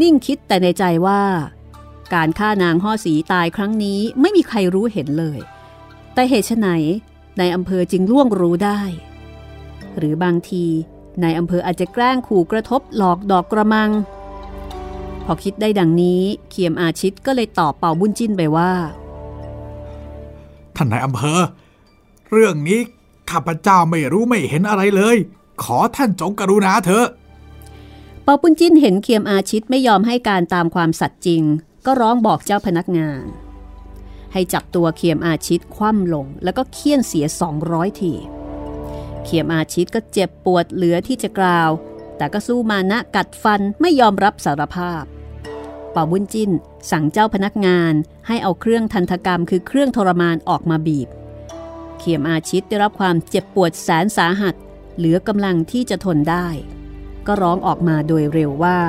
[0.00, 1.22] นิ่งคิดแต่ในใจว่า
[2.14, 5.40] การฆ่านางห่อสีตายครั้งนี้ไม่มีใครรู้เห็นเลย
[6.14, 6.68] แต่เหตุไฉน
[7.38, 8.80] ในอำเภอจึงล่วงรู้ได้
[9.98, 10.64] หรือบางที
[11.22, 13.90] ในอำเภออาจจะแกล้งขู่กระทบหลอกดอกกระมัง
[15.24, 18.72] พอคิดได้ดังนี้เคียมอาชิตก็เลยตอบเป่าบุญจิ้นไปว่า
[20.76, 21.40] ท่านนายอำเภอ
[22.30, 22.80] เรื่องนี้
[23.30, 25.16] ข้าพเจ้าไม่รู้ไม่เห็นอะไรเลย
[25.62, 27.06] ขอท่านจงกรุณาเถอะ
[28.22, 31.42] เปาปุ้นจิ้นเห็นเคียมอาชิตไม่ยอมให้การตามความสัตย์จริง
[31.86, 33.24] ก็ร้องบอกเจ้าพนักงาน
[34.32, 37.26] ให้จับตัวเคียมอาชิตคว่ำลงแล้วก็เคี่ยนเสีย
[37.62, 38.12] 200 ที
[39.30, 41.70] เคียมอาชิตก็เจ็บปวดเหลือที่จะกล่าว
[42.16, 45.04] แต่ก็สู้มานะกัดฟันไม่ยอมรับสารภาพ
[45.92, 46.50] เป่าบุญจิ้น
[46.90, 47.94] สั่งเจ้าพนักงาน
[48.26, 51.08] ให้เอาเครื่องทันตกรรมคือเครื่องทรมานออกมาบีบ
[51.98, 54.54] เขียมอาชิตได้รับความเจ็บปวดแสนสาหัส
[54.96, 56.46] เหลือกำลังที่จะทนได้
[57.26, 58.80] ก็ร้องออกมาโดยเร็วว่า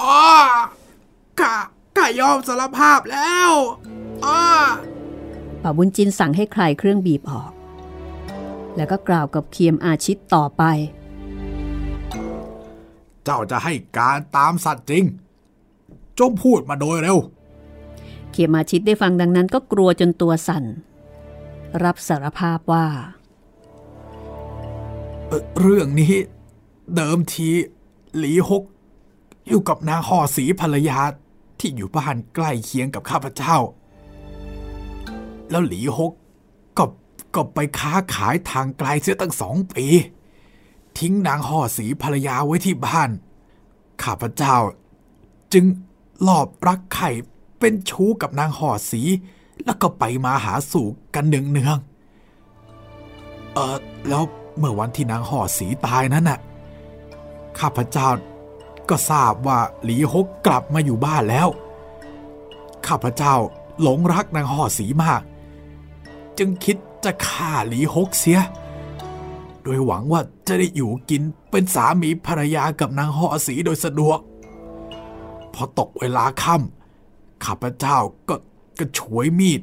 [0.00, 0.18] อ๋อ
[1.40, 1.54] ข้า
[1.96, 3.50] ข้ายอมสารภาพแล้ว
[4.24, 4.40] อ๋อ
[5.62, 7.52] ป่าบุญจินสั่งให้ใครเครื่องบีบออก
[8.76, 10.62] แล้วก็กล่าวกับเคียมอาชิตต่อไป
[13.24, 15.04] เจ้าจะให้การตามสัตว์จริง
[16.18, 17.18] จงพูดมาโดยเร็ว
[18.30, 20.64] เคียมอาชิตได้ฟังดังนั้นก็กลัวจนตัวสั่น
[21.84, 22.86] รับสารภาพว่า
[25.28, 26.14] เอ่อเรื่องนี้
[26.94, 27.48] เดิมที
[28.18, 28.62] หลีฮก
[29.48, 30.98] อยู่กับนางห่อสีภรรยา
[31.60, 33.56] ที่อยู่บ้านใกล้เคียงกับข้าพเจ้า
[35.50, 36.12] แล้วหลีฮก
[37.34, 39.86] ก็ไปค้าขายทางไกลเสียตั้งสองปี
[40.98, 43.10] ทิ้งนางห่อสีภรรยาไว้ที่บ้าน
[44.02, 44.56] ข้าพเจ้า
[45.52, 45.64] จึง
[46.22, 47.10] หลอบรักไข่
[47.58, 49.02] เป็นชู้กับนางห่อสี
[49.64, 53.76] แล้วก็ไปมาหาสู่กันเนืองๆเออ
[54.08, 54.24] แล้ว
[54.58, 56.38] เมื่อวันที่นางห่อสีตายนั้นน่ะ
[57.60, 58.08] ข้าพเจ้า
[58.88, 61.48] ก็ทราบว่าหลีฮกกลับมาอยู่บ้านแล้ว
[62.86, 63.34] ข้าพเจ้า
[63.82, 65.22] หลงรักนางห่อสีมาก
[66.38, 68.40] จึงคิด จะฆ่าหลีฮกเสีย
[69.62, 74.18] โดยหวังว่าจะได้อยู่กินเป็นสามีภรรยากับนางห่อสีโดยสะดวก
[75.54, 77.98] พอตกเวลาค่ำข้าพเจ้า
[78.28, 78.34] ก็
[78.78, 79.60] กระฉวยมีด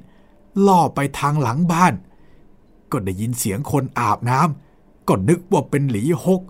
[0.68, 1.94] ล่อไปทางหลังบ้าน
[2.92, 6.42] ก็ได้ยินเสียงคนอาบน้ำก็นึกว่าเป็นหลีฮก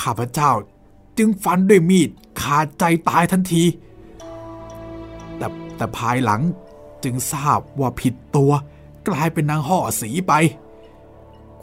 [0.00, 0.50] ข้าพเจ้า
[1.18, 3.64] จึงฟันด้วยมีดขาดใจตายทันที
[5.36, 5.46] แต่
[5.76, 6.40] แต่ภายหลัง
[7.04, 8.52] จึงทราบว่าผิดตัว
[9.08, 10.32] กลายเป็นนางห่อสีไป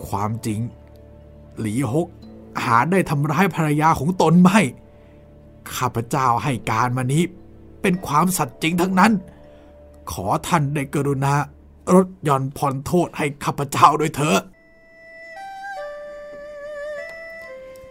[0.05, 0.59] ความจริง
[1.59, 2.07] หลีฮก
[2.63, 4.59] หาได้ทำร้ายภรรยาของตนไม่
[5.75, 7.23] ข้าพเจ้าให้การมานี้
[7.81, 9.11] เป็นความสัตย์จริงทั้งนั้น
[10.11, 11.33] ขอท่านได้กรุณา
[11.93, 14.39] ลดหย่อนผ่อนโทษให้ข้าพเจ้าด้วยเถอะ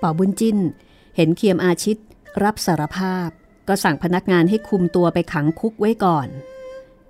[0.01, 0.59] ป่าบุญจิน
[1.17, 1.99] เห็นเคียมอาชิต
[2.45, 3.29] รับสารภาพ
[3.69, 6.29] ก็สั่งพนักงานให้คุมตัวไปขังคุกไว้ก่อน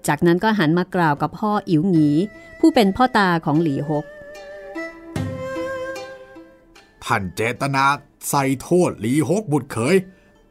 [0.08, 2.10] จากนั้นก็หันมากล่าวกับพ่ออิ๋วหงี
[2.60, 4.04] ผู้เป็นพ่อตาของหลีฮก
[7.04, 7.84] ท่านเจตนา
[8.28, 9.96] ใส่โทษหลีฮกบุตรเขย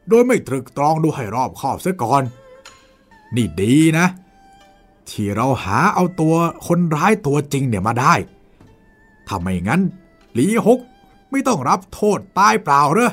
[0.08, 2.22] โดยไม่ตรึกตรองดูให้รอบคอบเสียก่อน
[3.34, 4.06] นี่ดีนะ
[5.08, 6.34] ที่เราหาเอาตัว
[6.66, 8.14] คนร้ายตัวจริงเนี่ยมาได้
[9.26, 9.80] ถ้าไม่งั้น
[10.34, 10.78] หลีฮก
[11.30, 13.12] ไม่ต้องรับโทษตายเปล่าเหรอ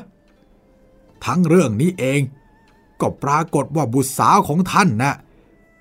[1.26, 2.22] ทั้งเรื่องนี้เอง
[3.02, 5.14] ก็ปรากฏว่าบุตรสาวของท่านนะ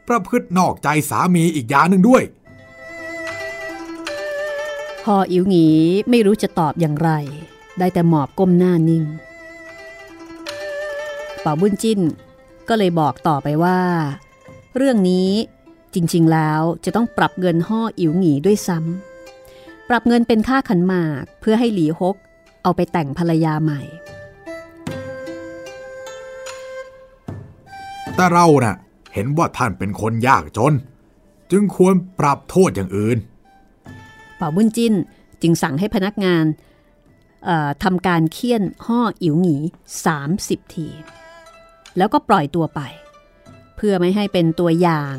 [0.08, 2.22] ประพฤตินอกใจสามีอีกอย่างหนึ่งด้วย
[5.02, 5.68] พ่ออิ๋วหงี
[6.10, 7.10] ไม่รู้จะตอบอย่างไร
[7.78, 9.04] ได้แต่หมอบก้มหน้านิ่ง
[11.40, 12.00] เป่าบุญจิ้น
[12.68, 13.80] ก็เลยบอกต่อไปว่า
[14.76, 15.30] เรื่องนี้
[15.94, 22.16] จริงๆแล้วจะต้องปรับเงินห่ออิ๋วหงีด้วยซ้ำปรับเงินเป็นค่าขันหมากเพื่อให้หลีฮก
[22.62, 23.80] เอาไปแต่งภรรยาใหม่
[28.16, 28.76] แต่เราน่ะ
[29.16, 30.74] เห็นว่าท่านเป็นคนยากจน
[31.50, 33.18] จึงควรปรับโทษอย่างอื่น
[34.36, 34.94] เป่าบุญจิน
[35.42, 36.44] จึงสั่งให้พนักงาน
[37.84, 39.56] ทำการเคี่ยนห่ออิ๋วหงี
[40.16, 40.88] 30 ที
[41.96, 42.80] แล้วก็ปล่อยตัวไป
[43.76, 45.16] เพื่อไม่ให้เป็นตัวอย่าง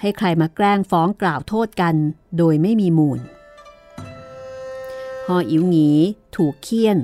[0.00, 1.94] ให้ใครมาแกล้งฟ้องกล่าวโทษกัน
[2.38, 3.20] โดยไม่มีมูล
[5.26, 5.90] ห่ออิ๋วหงี
[6.36, 6.98] ถูกเคี่ยน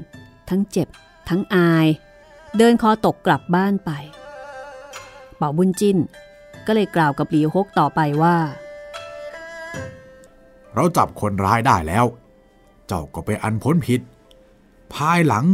[0.49, 0.89] ทั้งเจ็บ
[1.29, 1.87] ทั้งอาย
[2.59, 3.93] เดินคอตกกลับบ้านไป
[5.45, 5.99] ป่าบุญจิ้น
[6.67, 8.37] ก็เลยกล่าวกับหลีฮกต่อไปว่า
[10.75, 12.05] เราจับคนร้ายได้แล้ว
[12.87, 14.01] เจ้าก็ไปนอันพ้นผิด
[14.95, 15.45] ภายหลัง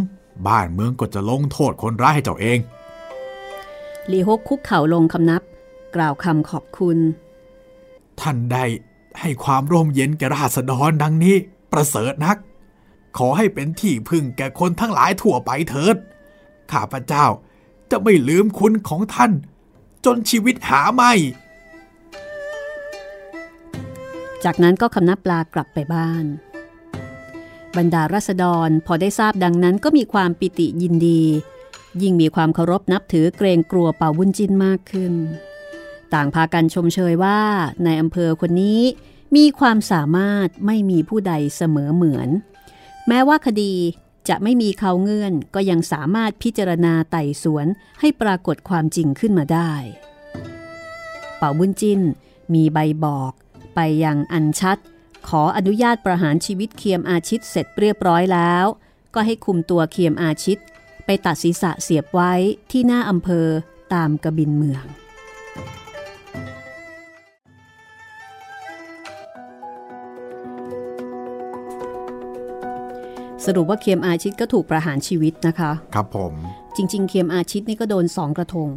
[0.47, 2.59] บ้านเมืองก็จะลงโทษคนร้ายให้เจ้าเอง
[4.09, 5.43] หลีฮกคุกเข่าลงคำนับ
[5.97, 6.99] กล่าวคำขอบคุณ
[8.21, 8.65] ท่านได้
[9.21, 11.37] ให้ความร่มเย็นแก่ราษฎรดังนี้
[11.73, 12.37] ประเสริฐนัก
[13.19, 15.97] ขอให้เป็นที่พึ่งแก่คนทั้งหลายทั่วไปเถิด
[16.73, 17.27] ข้าพเจ้า
[17.91, 19.33] จะไม่ลืมคุณของท่าน
[20.05, 21.13] จนชีวิตหาไม่
[24.45, 26.25] จากนั้นก็คำนับลากลับไปบ้าน
[27.77, 31.23] บรรดารัษฎรพอได้ทราบดังนั้นก็มีความปิติยินดี
[32.03, 35.15] ยิ่งมีความเคารพนับถือเกรงกลัวเป่าวุ้นจินมากขึ้น
[36.15, 37.41] ต่างพากันชมเชยว่า
[37.85, 38.81] ในอำเภอคนนี้
[39.37, 42.29] มีความสามารถไม่มีผู้ใดเสมอเหมือน
[43.09, 43.73] แม้ว่าคดี
[44.31, 47.67] จะไม่มีเขาเงื่อนก็ยังสามารถพิจารณาไต่สวน
[48.01, 49.73] ให้ปรากฏความจริงขึ้นมาได้
[51.37, 52.01] เป่าบุญจิน
[52.55, 53.33] มีใบบอก
[53.75, 54.79] ไปยังอันชัด
[55.29, 58.65] ขออนุญาตประหารชีวิตเคียมอาชิตเสร็จเรียบร้อยแล้ว
[59.15, 60.61] ก็ให้คุมตัวเคียมอาชิต
[61.05, 62.33] ไปตัดศีรษะเสียบไว้
[62.71, 63.47] ที่หน้าอำเภอ
[63.95, 64.85] ตามกระบินเมือง
[73.47, 76.33] สรุปว่าเคียมอาชิตก็ถูกประหารชีวิตนะคะ ครับผม
[76.77, 78.71] จริง ๆ เคียมอาชิตนี่ก็โดนสองกระทง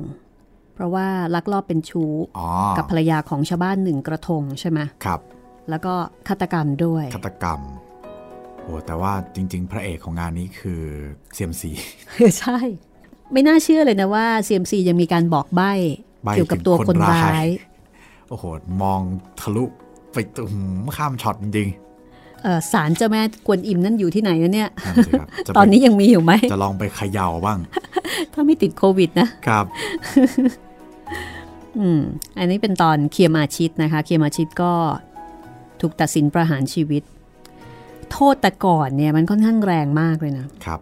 [0.74, 2.48] เพราะว่าลักลอบเป็นชู้อ๋อ
[2.78, 5.20] กับภรรยาของชาวบ้านหนึ่งกระทงใช่ไหมครับ
[5.70, 5.94] แล้วก็
[6.28, 7.60] ฆาตกรรมด้วยฆาตกรรม
[8.64, 10.82] โอ้แต่ว่าจริง ๆ พระเอกของงานนี้คือ
[11.34, 11.72] เซียมซี
[12.40, 12.58] ใช่
[13.32, 15.72] ไม่น่าเชื่อเลยนะว่า CMC ยังมีการบอกใบ้
[16.24, 17.48] ใบ้เกี่ยวกับตัวถึงคคนนร้ายร้าย
[18.30, 18.44] โอ้โห
[18.82, 19.02] มอง
[19.40, 19.64] ทะลุ
[20.14, 20.54] ไปตุ้ม
[20.98, 21.70] ข้ามช็อตจริง
[22.44, 27.60] เอ่อสารเจ้าแม่กวนอิมนั่นอยู่ที่ไหนนะเนี่ยๆนั่นสิครับจะไปตอนนี้ยังมีอยู่ไหม จะลองไปเขย่าบ้าง
[28.34, 29.66] ถ้าไม่ติดโควิดนะ ครับ
[31.80, 32.02] อืม
[32.38, 34.74] อันนี้เป็นตอนเคียมาชิตนะคะ เคียมาชิตก็
[35.82, 37.04] ถูกตัดสินประหารชีวิต
[38.12, 40.80] โทษแต่ก่อนเนี่ยมันค่อนข้างแรงมากเลยนะ ครับ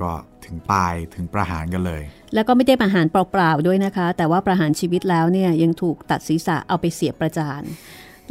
[0.00, 0.12] ก็
[0.44, 2.02] ถึงตายถึงประหารกันเลย
[2.34, 7.62] แล้วก็ไม่ได้ประหารเปล่าๆด้วยนะคะ แต่ว่าประหารชีวิตแล้วเนี่ยยังถูกตัดศีรษะเอาไปเสียบประจาน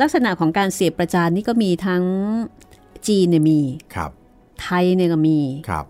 [0.01, 2.03] ลักษณะของการเสียบประจานนี่ก็มีทั้ง
[3.07, 3.59] จีนเนี่ยมี
[3.95, 4.11] ครับ
[4.61, 5.39] ไทยเนี่ยก็มี
[5.69, 5.85] ครับ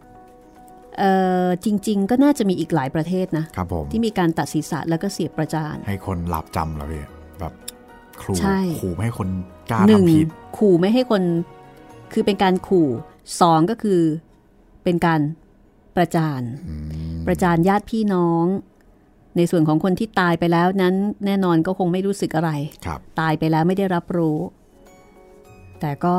[0.97, 1.12] เอ่
[1.45, 7.04] อจริง ๆ ก็น่าจะมีอีกหลายประเทศนะครับผมที่มีการตัดศีรษะแล้วก็เสียบประจาน ให้คนหลับจำเหรอพี่
[7.39, 7.54] แบบ
[8.22, 9.30] ครูใช่ขู่ไม่ให้คน
[9.72, 10.28] กล้าหนึ่งทำผิด
[10.58, 11.24] ขู่ไม่ให้คน
[12.14, 12.88] คือเป็นการขู่
[13.41, 14.01] สองก็คือ
[14.84, 15.22] เป็นการ
[15.95, 16.76] ประจานอื
[17.16, 18.45] มประจานญาติพี่น้อง
[19.38, 22.52] ในส่วนของคนที่ตายไปแล้วนั้นแน่นอนก็คงไม่รู้สึกอะไร
[22.86, 24.38] ครับตายไปแล้วไม่ได้รับรู้
[25.80, 26.18] แต่ก็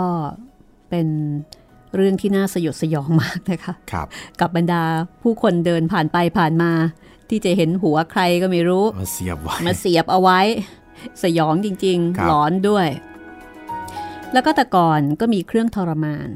[0.90, 1.06] เป็น
[1.94, 4.06] เรื่องที่น่าสยดสยองมากนะคะครับ
[4.40, 4.82] กับบรรดา
[5.22, 6.72] ผู้คนเดินผ่านไปผ่านมา
[7.30, 10.40] ที่จะเห็นหัวใครก็ไม่รู้ มาเสียบไว้มาเสียบเอาไว้
[11.22, 12.88] สยองจริงครับๆหลอนด้วย
[14.32, 16.28] แล้วก็แต่ก่อนก็มีเครื่องทรมาน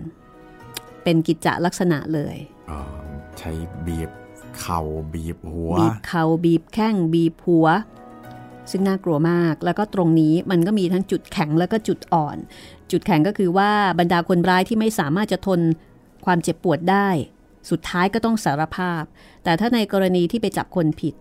[1.05, 2.37] เป็นกิจจลักษณะเลย
[2.69, 3.07] เอ่อ
[3.39, 3.51] ใช้
[3.87, 4.11] บีบ
[4.61, 4.81] เข่า
[5.15, 7.67] บีบหัว บีบเข่าบีบแข้งบีบหัว
[8.71, 12.37] ซึ่งน่ากลัวมากแล้วก็ตรงนี้มันก็มีทั้งจุดแข็งแล้วก็จุดอ่อน
[12.91, 15.61] จุดแข็งก็คือว่าบรรดาคนร้ายที่ไม่สามารถจะทน
[16.25, 17.09] ความเจ็บปวดได้
[17.71, 19.03] สุดท้ายก็ต้องสารภาพ
[19.45, 21.15] แต่ถ้าในกรณีที่ไปจับคนผิด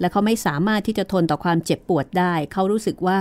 [0.00, 3.20] และเขาไม่สามารถที่จะทนต่อความเจ็บปวดได้ เขารู้สึกว่า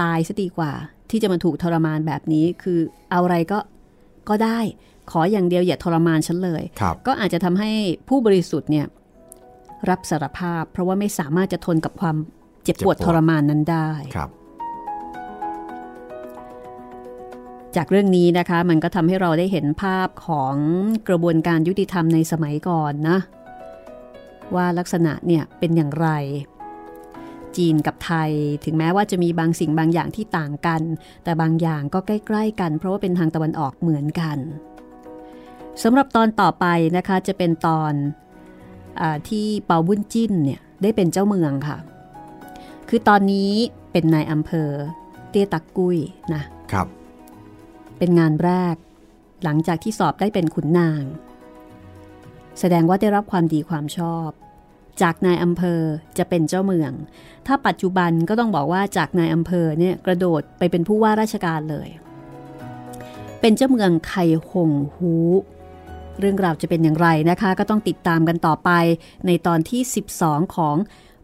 [0.00, 0.72] ตายซะดีกว่า
[1.10, 2.78] ที่จะมาถูกทรมานแบบนี้คือ
[3.10, 3.58] เอาอะไรก็
[4.28, 4.60] ก็ได้
[5.12, 7.70] ขออย่างเดียวอย่าทรมานฉันเลยครับก็อาจจะทำให้
[8.08, 8.86] ผู้บริสุทธิ์เนี่ย
[9.90, 12.16] รับสารภาพ เพราะว่าไม่สามารถจะทนกับความ
[12.64, 14.30] เจ็บปวดเจ็บปวดทรมานนั้นได้ครับ
[17.76, 20.54] จากเรื่องนี้นะคะมันก็ทำให้เราได้เห็นภาพของ
[21.08, 23.18] กระบวนการยุติธรรมในสมัยก่อนนะ
[24.54, 26.08] ว่าลักษณะเนี่ยเป็นอย่างไร
[27.56, 28.30] จีนกับไทย
[28.64, 30.82] ถึงแม้ว่าจะมีบางสิ่งบางอย่างที่ต่างกัน
[31.24, 34.38] แต่บางอย่างก็ใกล้ ๆ กัน เพราะว่าเป็นทางตะวันออกเหมือนกัน
[35.82, 36.66] สำหรับตอนต่อไป
[36.96, 37.92] นะคะจะเป็นตอน
[39.00, 41.78] อาที่เปาบุญจิ้นเนี่ยได้เป็นเจ้าเมืองค่ะ
[42.88, 43.52] คือตอนนี้
[43.92, 44.70] เป็นนายอำเภอ
[45.30, 45.98] เตี้ยตักกุ้ย
[46.34, 46.86] นะครับ
[47.98, 48.76] เป็นงานแรก
[49.44, 51.02] หลังจากที่สอบได้เป็นขุนนาง
[52.60, 54.28] แสดงว่าได้รับความดีความชอบ
[55.02, 55.80] จากนายอำเภอ
[56.18, 56.92] จะเป็นเจ้าเมือง
[57.46, 61.88] ถ้าปัจจุบันก็ต้องบอกว่าจากนายอำเภอเนี่ยกระโดดไปเป็นผู้ว่าราชการเลย
[63.40, 64.14] เป็นเจ้าเมืองไค
[64.50, 65.14] หงฮู
[66.20, 68.70] เรื่องราวจะเป็นอย่างไรนะคะ ก็ต้องติดตามกันต่อไป
[69.26, 69.82] ในตอนที่
[70.16, 70.76] 12 ของ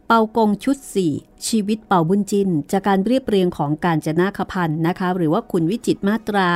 [0.07, 0.77] เปากงชุด
[1.11, 6.49] 4 ชีวิตเป่าบุญจิน จากการเรียบเรียงของการจนาคพันธ์นะคะ หรือว่าคุณวิจิตมาตรา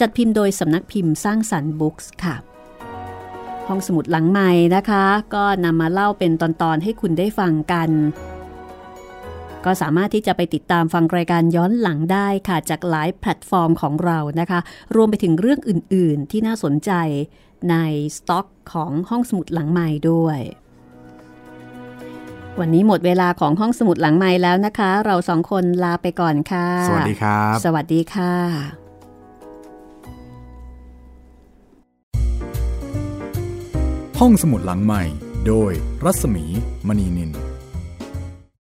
[0.00, 2.36] จัดพิมพ์โดยสำนักพิมพ์สร้างสรรค์บุ๊กส์ค่ะ
[3.68, 7.90] ห้องสมุดหลังใหม่นะคะ ก็นำมาเล่าเป็นตอนๆให้คุณได้ฟังกัน
[9.64, 14.60] ก็สามารถที่จะไปติดตามฟังรายการย้อนหลังได้ค่ะ จากหลายแพลตฟอร์มของเรานะคะ
[14.96, 16.92] รวมไปถึงเรื่องอื่น ๆ ที่น่าสนใจ
[17.70, 17.76] ใน
[18.16, 20.40] สต็อกของห้องสมุดหลังใหม่ด้วย
[22.60, 28.32] วันนี้หมดเวลาของห้องสมุดหลังใหม่แล้วนะคะ เราสองคนลาไปก่อนค่ะ สวัสดีครับ สวัสดีค่ะ
[34.20, 35.02] ห้องสมุดหลังใหม่
[35.46, 35.72] โดย
[36.04, 36.44] รัศมี
[36.86, 37.30] มณีนิน